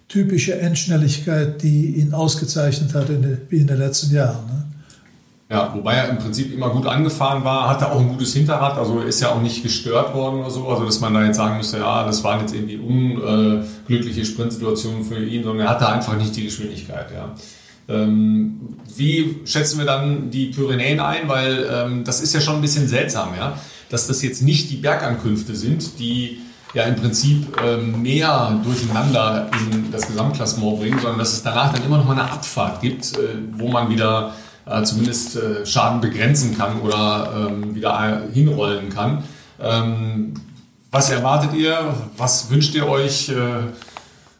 [0.09, 4.47] typische Endschnelligkeit, die ihn ausgezeichnet hat in, wie in den letzten Jahren.
[4.47, 4.65] Ne?
[5.51, 9.01] Ja, wobei er im Prinzip immer gut angefahren war, hatte auch ein gutes Hinterrad, also
[9.01, 11.79] ist ja auch nicht gestört worden oder so, also dass man da jetzt sagen müsste,
[11.79, 16.45] ja, das waren jetzt irgendwie unglückliche Sprintsituationen für ihn, sondern er hatte einfach nicht die
[16.45, 17.35] Geschwindigkeit, ja.
[17.89, 18.61] Ähm,
[18.95, 21.29] wie schätzen wir dann die Pyrenäen ein?
[21.29, 24.77] Weil ähm, das ist ja schon ein bisschen seltsam, ja, dass das jetzt nicht die
[24.77, 26.43] Bergankünfte sind, die
[26.75, 31.85] ja im Prinzip ähm, mehr durcheinander in das Gesamtklassement bringen, sondern dass es danach dann
[31.85, 34.33] immer noch mal eine Abfahrt gibt, äh, wo man wieder
[34.71, 39.25] äh, zumindest äh, Schaden begrenzen kann oder ähm, wieder hinrollen kann.
[39.61, 40.35] Ähm,
[40.91, 41.95] was erwartet ihr?
[42.17, 43.29] Was wünscht ihr euch?
[43.29, 43.65] Äh,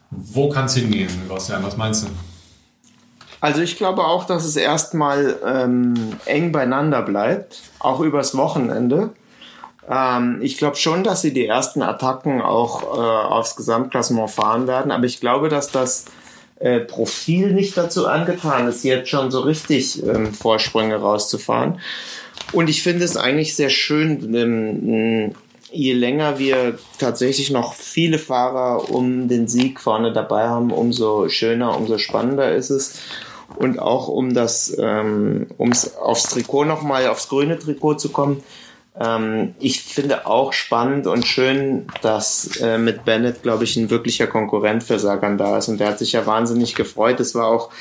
[0.09, 1.63] wo kann es hingehen, Sebastian?
[1.63, 2.07] Was meinst du?
[3.39, 9.11] Also ich glaube auch, dass es erstmal ähm, eng beieinander bleibt, auch übers Wochenende.
[9.89, 14.91] Ähm, ich glaube schon, dass sie die ersten Attacken auch äh, aufs Gesamtklassement fahren werden,
[14.91, 16.05] aber ich glaube, dass das
[16.61, 21.79] äh, Profil nicht dazu angetan ist, jetzt schon so richtig ähm, Vorsprünge rauszufahren.
[22.53, 25.35] Und ich finde es eigentlich sehr schön, ähm,
[25.71, 31.77] je länger wir tatsächlich noch viele Fahrer um den Sieg vorne dabei haben, umso schöner,
[31.77, 32.99] umso spannender ist es
[33.55, 38.43] und auch um das, ähm, ums aufs Trikot nochmal, aufs grüne Trikot zu kommen.
[38.99, 44.27] Ähm, ich finde auch spannend und schön, dass äh, mit Bennett, glaube ich, ein wirklicher
[44.27, 47.19] Konkurrent für Sagan da ist und der hat sich ja wahnsinnig gefreut.
[47.19, 47.71] Es war auch,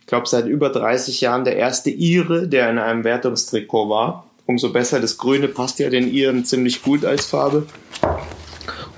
[0.00, 4.24] ich glaube, seit über 30 Jahren der erste Ire, der in einem Wertungstrikot war.
[4.46, 7.66] Umso besser, das Grüne passt ja den Iren ziemlich gut als Farbe.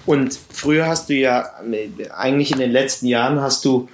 [0.07, 1.51] Und früher hast du ja,
[2.17, 3.89] eigentlich in den letzten Jahren hast du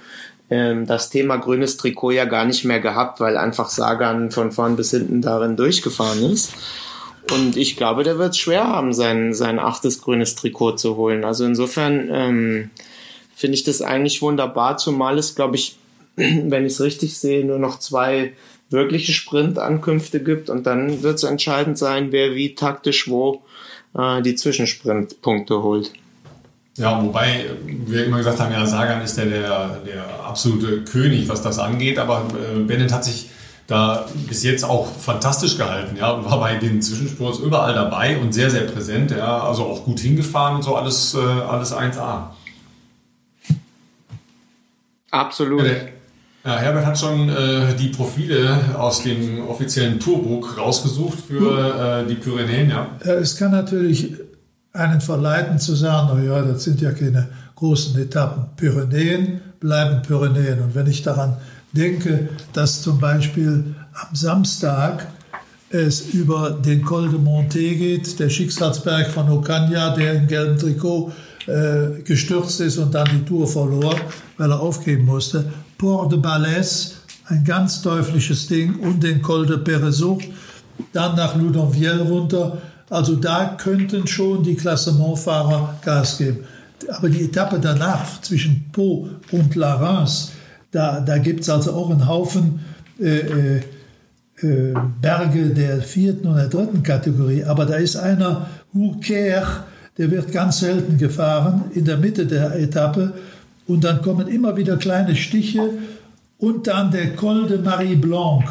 [0.49, 4.75] ähm, das Thema grünes Trikot ja gar nicht mehr gehabt, weil einfach Sagan von vorn
[4.75, 6.53] bis hinten darin durchgefahren ist.
[7.31, 11.25] Und ich glaube, der wird es schwer haben, sein, sein achtes grünes Trikot zu holen.
[11.25, 12.69] Also insofern ähm,
[13.35, 15.77] finde ich das eigentlich wunderbar, zumal es, glaube ich,
[16.15, 18.33] wenn ich es richtig sehe, nur noch zwei
[18.69, 23.43] wirkliche Sprintankünfte gibt und dann wird es entscheidend sein, wer wie taktisch wo
[23.97, 25.93] äh, die Zwischensprintpunkte holt.
[26.77, 31.41] Ja, wobei wir immer gesagt haben, ja, Sagan ist der, der, der absolute König, was
[31.41, 33.29] das angeht, aber äh, Bennett hat sich
[33.67, 38.33] da bis jetzt auch fantastisch gehalten, ja, und war bei den Zwischenspurts überall dabei und
[38.33, 42.29] sehr, sehr präsent, ja, also auch gut hingefahren und so, alles, äh, alles 1A.
[45.11, 45.65] Absolut.
[45.65, 45.73] Ja,
[46.45, 52.15] ja, Herbert hat schon äh, die Profile aus dem offiziellen Tourbook rausgesucht für äh, die
[52.15, 52.87] Pyrenäen, ja.
[53.03, 54.13] Es kann natürlich
[54.71, 58.45] einen verleiten zu sagen, oh ja, das sind ja keine großen Etappen.
[58.55, 60.61] Pyrenäen bleiben Pyrenäen.
[60.61, 61.37] Und wenn ich daran
[61.71, 65.07] denke, dass zum Beispiel am Samstag
[65.69, 71.11] es über den Col de Monté geht, der Schicksalsberg von Ocaña, der im gelben Trikot
[71.45, 73.95] äh, gestürzt ist und dann die Tour verlor,
[74.37, 75.51] weil er aufgeben musste.
[75.77, 76.93] Port de Balès,
[77.25, 80.23] ein ganz teuflisches Ding, und den Col de Perezot,
[80.93, 86.45] dann nach Loudonvielle runter, Also da könnten schon die Klassementfahrer Gas geben.
[86.89, 90.31] Aber die Etappe danach zwischen Po und La Reims,
[90.71, 92.59] da, da gibt es also auch einen Haufen
[92.99, 93.61] äh, äh,
[94.41, 97.43] äh, Berge der vierten und der dritten Kategorie.
[97.43, 99.65] Aber da ist einer, Hourquer,
[99.97, 103.13] der wird ganz selten gefahren in der Mitte der Etappe.
[103.65, 105.69] Und dann kommen immer wieder kleine Stiche.
[106.37, 108.43] Und dann der Col de Marie Blanc.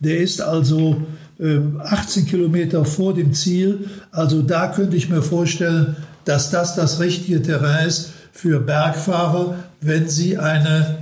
[0.00, 1.02] Der ist also
[1.38, 3.88] 18 äh, Kilometer vor dem Ziel.
[4.12, 10.08] Also da könnte ich mir vorstellen, dass das das richtige Terrain ist für Bergfahrer, wenn
[10.08, 10.98] sie eine,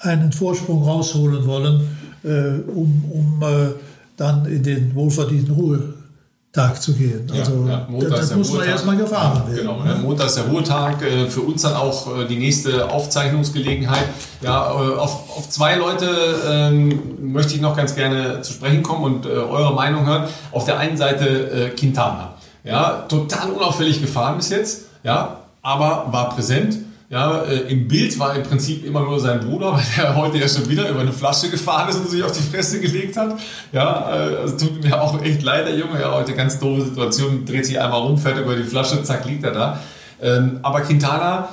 [0.00, 1.88] einen Vorsprung rausholen wollen,
[2.24, 3.72] äh, um, um äh,
[4.16, 7.30] dann in den wohlverdienten Ruhetag zu gehen.
[7.32, 8.08] Also ja, ja.
[8.08, 9.58] das muss man erstmal gefahren werden.
[9.58, 9.96] Genau, ne?
[10.02, 14.04] Montag ist der Ruhetag, äh, für uns dann auch äh, die nächste Aufzeichnungsgelegenheit.
[14.40, 16.08] Ja, äh, auf, auf zwei Leute
[16.48, 20.28] ähm, möchte ich noch ganz gerne zu sprechen kommen und eure Meinung hören.
[20.52, 22.34] Auf der einen Seite Quintana.
[22.64, 26.78] Ja, total unauffällig gefahren bis jetzt, ja, aber war präsent.
[27.08, 30.48] Ja, äh, im Bild war im Prinzip immer nur sein Bruder, weil er heute ja
[30.48, 33.38] schon wieder über eine Flasche gefahren ist und sich auf die Fresse gelegt hat.
[33.72, 36.00] Ja, äh, also tut mir auch echt leid, der Junge.
[36.00, 39.44] Ja, heute ganz doofe Situation, dreht sich einmal rum, fährt über die Flasche, zack, liegt
[39.44, 39.80] er da.
[40.20, 41.50] Ähm, aber Quintana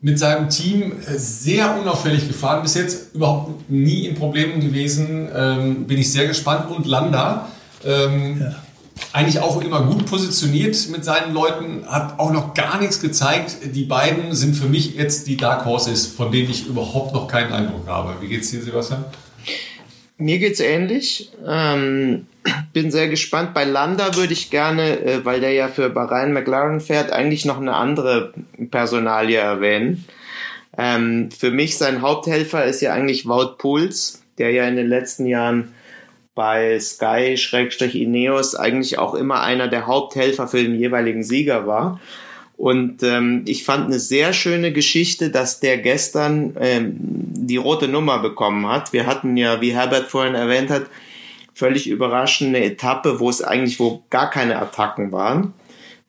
[0.00, 5.28] mit seinem Team äh, sehr unauffällig gefahren bis jetzt, überhaupt nie in Problemen gewesen.
[5.32, 6.70] Ähm, bin ich sehr gespannt.
[6.70, 7.48] Und Landa.
[7.84, 8.54] Ähm, ja
[9.12, 13.56] eigentlich auch immer gut positioniert mit seinen Leuten, hat auch noch gar nichts gezeigt.
[13.74, 17.52] Die beiden sind für mich jetzt die Dark Horses, von denen ich überhaupt noch keinen
[17.52, 18.14] Eindruck habe.
[18.20, 19.04] Wie geht's dir, Sebastian?
[20.16, 21.30] Mir geht's ähnlich.
[21.46, 22.26] Ähm,
[22.72, 23.54] bin sehr gespannt.
[23.54, 27.58] Bei Landa würde ich gerne, äh, weil der ja für Bahrain McLaren fährt, eigentlich noch
[27.58, 28.32] eine andere
[28.70, 30.04] Personalie erwähnen.
[30.76, 35.26] Ähm, für mich sein Haupthelfer ist ja eigentlich Wout Puls, der ja in den letzten
[35.26, 35.72] Jahren
[36.40, 42.00] bei Sky-Ineos eigentlich auch immer einer der Haupthelfer für den jeweiligen Sieger war.
[42.56, 48.20] Und ähm, ich fand eine sehr schöne Geschichte, dass der gestern ähm, die rote Nummer
[48.20, 48.94] bekommen hat.
[48.94, 50.86] Wir hatten ja, wie Herbert vorhin erwähnt hat,
[51.52, 55.52] völlig überraschend eine Etappe, wo es eigentlich wo gar keine Attacken waren,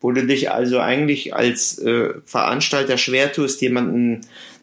[0.00, 4.22] wo du dich also eigentlich als äh, Veranstalter schwer tust, jemanden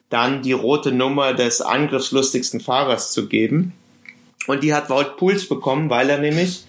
[0.09, 3.73] dann die rote Nummer des angriffslustigsten Fahrers zu geben.
[4.49, 6.65] Und die hat Wout Puls bekommen, weil er nämlich,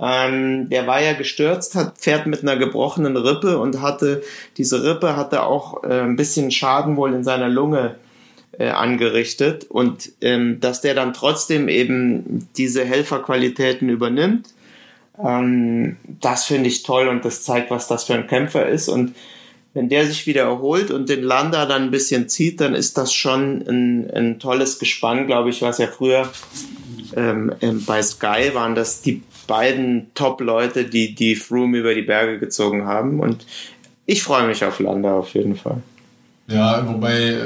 [0.00, 4.22] ähm, der war ja gestürzt, hat, fährt mit einer gebrochenen Rippe und hatte,
[4.56, 7.96] diese Rippe hatte auch äh, ein bisschen Schaden wohl in seiner Lunge
[8.58, 9.64] äh, angerichtet.
[9.68, 14.48] Und ähm, dass der dann trotzdem eben diese Helferqualitäten übernimmt,
[15.22, 18.88] ähm, das finde ich toll und das zeigt, was das für ein Kämpfer ist.
[18.88, 19.14] Und
[19.74, 23.12] wenn der sich wieder erholt und den Lander dann ein bisschen zieht, dann ist das
[23.12, 26.30] schon ein, ein tolles Gespann, glaube ich, was ja früher
[27.16, 32.38] ähm, ähm, bei Sky waren das die beiden Top-Leute, die die Froome über die Berge
[32.38, 33.20] gezogen haben.
[33.20, 33.46] Und
[34.04, 35.78] ich freue mich auf Landa auf jeden Fall.
[36.48, 37.44] Ja, wobei äh,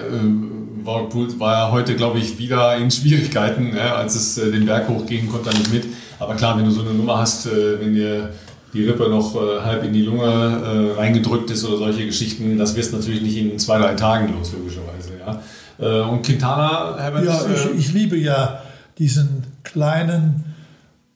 [0.83, 3.75] Wout war ja heute, glaube ich, wieder in Schwierigkeiten.
[3.77, 5.85] Ja, als es äh, den Berg hochging, konnte er nicht mit.
[6.19, 8.31] Aber klar, wenn du so eine Nummer hast, äh, wenn dir
[8.73, 12.77] die Rippe noch äh, halb in die Lunge äh, reingedrückt ist oder solche Geschichten, das
[12.77, 15.13] wirst du natürlich nicht in zwei, drei Tagen los, logischerweise.
[15.19, 15.43] Ja.
[15.79, 17.25] Äh, und Quintana, Herbert?
[17.25, 18.63] Ja, ich, ich liebe ja
[19.01, 20.45] diesen kleinen,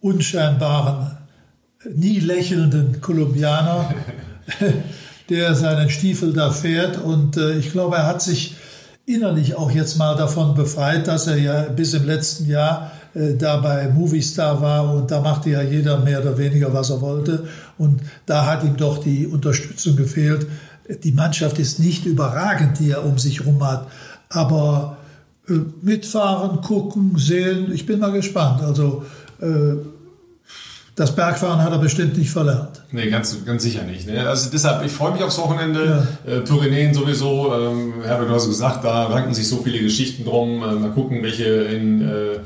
[0.01, 1.19] unscheinbaren,
[1.95, 3.95] nie lächelnden Kolumbianer,
[5.29, 6.97] der seinen Stiefel da fährt.
[6.97, 8.57] Und äh, ich glaube, er hat sich
[9.07, 13.59] innerlich auch jetzt mal davon befreit, dass er ja bis im letzten Jahr äh, da
[13.59, 17.47] bei Movistar war und da machte ja jeder mehr oder weniger, was er wollte.
[17.77, 20.47] Und da hat ihm doch die Unterstützung gefehlt.
[21.03, 23.89] Die Mannschaft ist nicht überragend, die er um sich herum hat,
[24.31, 24.97] aber
[25.83, 27.73] mitfahren, gucken, sehen.
[27.73, 28.63] Ich bin mal gespannt.
[28.63, 29.05] Also
[29.41, 29.77] äh,
[30.97, 32.83] das Bergfahren hat er bestimmt nicht verlernt.
[32.93, 34.07] Nee, ganz, ganz sicher nicht.
[34.07, 34.29] Ne?
[34.29, 36.07] Also deshalb, ich freue mich aufs Wochenende.
[36.27, 36.33] Ja.
[36.33, 37.53] Äh, Pyrenäen sowieso.
[37.53, 40.63] Ähm, Herbert, du hast gesagt, da ranken sich so viele Geschichten drum.
[40.63, 42.39] Äh, mal gucken, welche in äh,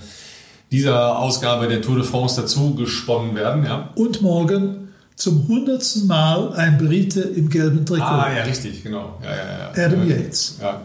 [0.73, 3.65] dieser Ausgabe der Tour de France dazu gesponnen werden.
[3.65, 3.91] Ja?
[3.95, 8.05] Und morgen zum hundertsten Mal ein Brite im gelben Trikot.
[8.05, 9.19] Ah, ja, richtig, genau.
[9.23, 9.87] Ja, ja, ja.
[9.87, 10.59] Adam Yates.
[10.63, 10.81] Ja.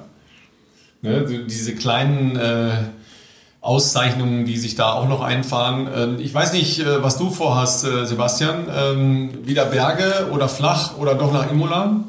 [1.04, 2.70] Ne, diese kleinen äh,
[3.60, 5.90] Auszeichnungen, die sich da auch noch einfahren.
[5.94, 8.68] Ähm, ich weiß nicht, äh, was du vorhast, äh, Sebastian.
[8.74, 12.06] Ähm, wieder Berge oder flach oder doch nach Imola?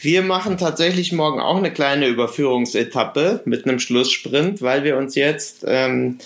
[0.00, 5.64] Wir machen tatsächlich morgen auch eine kleine Überführungsetappe mit einem Schlusssprint, weil wir uns jetzt
[5.64, 6.18] ähm,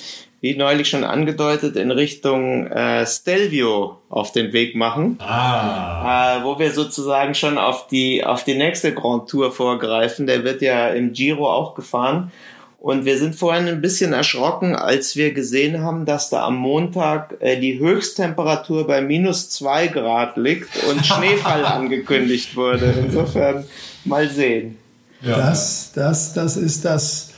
[0.43, 5.16] wie neulich schon angedeutet, in Richtung äh, Stelvio auf den Weg machen.
[5.20, 6.40] Ah.
[6.40, 10.26] Äh, wo wir sozusagen schon auf die, auf die nächste Grand Tour vorgreifen.
[10.26, 12.32] Der wird ja im Giro auch gefahren.
[12.80, 17.36] Und wir sind vorhin ein bisschen erschrocken, als wir gesehen haben, dass da am Montag
[17.38, 22.93] äh, die Höchsttemperatur bei minus zwei Grad liegt und Schneefall angekündigt wurde.
[23.01, 23.64] Insofern
[24.05, 24.76] mal sehen.
[25.20, 25.36] Ja.
[25.36, 27.32] Das, das, das ist das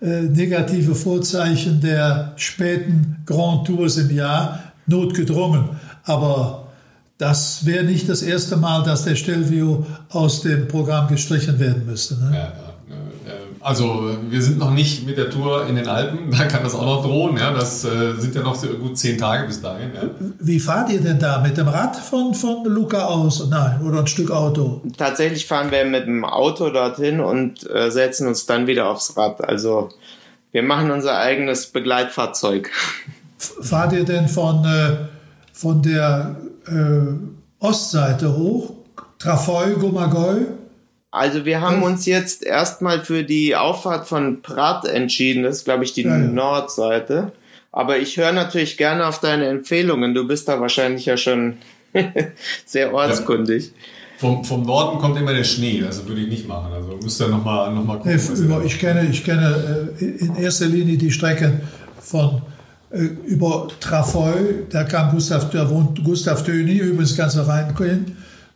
[0.00, 5.70] negative Vorzeichen der späten Grand Tours im Jahr, notgedrungen.
[6.04, 6.68] Aber
[7.18, 12.14] das wäre nicht das erste Mal, dass der Stelvio aus dem Programm gestrichen werden müsste.
[12.14, 12.30] Ne?
[12.34, 12.67] Ja.
[13.68, 16.86] Also wir sind noch nicht mit der Tour in den Alpen, da kann das auch
[16.86, 17.36] noch drohen.
[17.36, 19.90] Ja, das äh, sind ja noch so gut zehn Tage bis dahin.
[19.94, 20.08] Ja.
[20.40, 21.42] Wie fahrt ihr denn da?
[21.42, 23.46] Mit dem Rad von, von Luca aus?
[23.50, 24.80] Nein, oder ein Stück Auto?
[24.96, 29.44] Tatsächlich fahren wir mit dem Auto dorthin und äh, setzen uns dann wieder aufs Rad.
[29.44, 29.90] Also
[30.50, 32.70] wir machen unser eigenes Begleitfahrzeug.
[33.36, 34.96] Fahrt ihr denn von, äh,
[35.52, 38.72] von der äh, Ostseite hoch?
[39.18, 40.46] Trafoi, Gomagoi?
[41.10, 45.42] Also wir haben uns jetzt erstmal für die Auffahrt von Prat entschieden.
[45.42, 46.18] Das ist, glaube ich, die ja, ja.
[46.18, 47.32] Nordseite.
[47.72, 50.14] Aber ich höre natürlich gerne auf deine Empfehlungen.
[50.14, 51.56] Du bist da wahrscheinlich ja schon
[52.66, 53.66] sehr ortskundig.
[53.66, 53.72] Ja.
[54.18, 56.72] Vom, vom Norden kommt immer der Schnee, also würde ich nicht machen.
[56.72, 58.16] Also müsst ihr nochmal noch mal gucken.
[58.16, 61.60] Nee, ich kenne, ich kenne äh, in erster Linie die Strecken
[62.00, 62.42] von
[62.90, 67.72] äh, über Trafoi, da kam Gustav, da wohnt Gustav Töni, übrigens ganz rein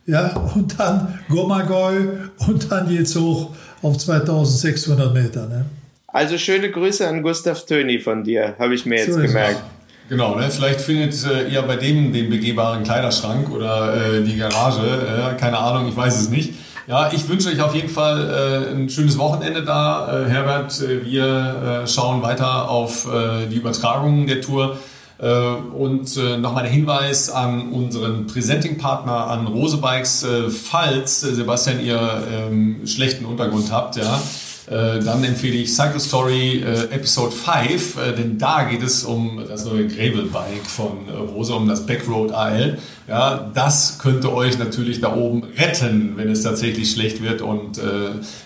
[0.05, 2.07] ja, und dann Gomagoi
[2.47, 3.51] und dann geht's hoch
[3.81, 5.47] auf 2600 Meter.
[5.47, 5.65] Ne?
[6.07, 9.61] Also schöne Grüße an Gustav Töni von dir, habe ich mir jetzt so gemerkt.
[10.09, 10.49] Genau, ne?
[10.51, 15.57] vielleicht findet äh, ihr bei dem den begehbaren Kleiderschrank oder äh, die Garage, äh, keine
[15.57, 16.53] Ahnung, ich weiß es nicht.
[16.85, 20.81] Ja, ich wünsche euch auf jeden Fall äh, ein schönes Wochenende da, äh, Herbert.
[20.81, 23.07] Äh, wir schauen weiter auf
[23.51, 24.77] die Übertragung der Tour.
[25.23, 31.79] Äh, und äh, nochmal der Hinweis an unseren Presenting-Partner, an Rose Bikes, äh, falls, Sebastian,
[31.79, 34.21] ihr ähm, schlechten Untergrund habt, ja,
[34.65, 40.65] dann empfehle ich Cycle Story Episode 5, denn da geht es um das neue Gravel-Bike
[40.65, 42.77] von Rose, um das Backroad AL.
[43.09, 47.77] Ja, das könnte euch natürlich da oben retten, wenn es tatsächlich schlecht wird und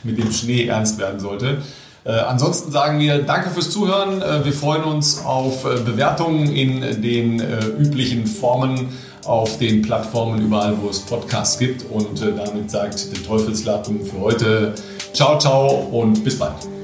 [0.04, 1.60] mit dem Schnee ernst werden sollte.
[2.08, 4.22] Äh, ansonsten sagen wir Danke fürs Zuhören.
[4.22, 7.42] Äh, wir freuen uns auf äh, Bewertungen in den
[7.78, 8.90] üblichen Formen
[9.26, 11.84] auf den Plattformen überall, wo es Podcasts gibt.
[11.92, 14.74] Und damit sagt der Teufelslappen für heute
[15.12, 16.77] Ciao, ciao und bis bald.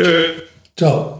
[0.00, 0.46] Tschö.
[0.76, 1.19] Ciao.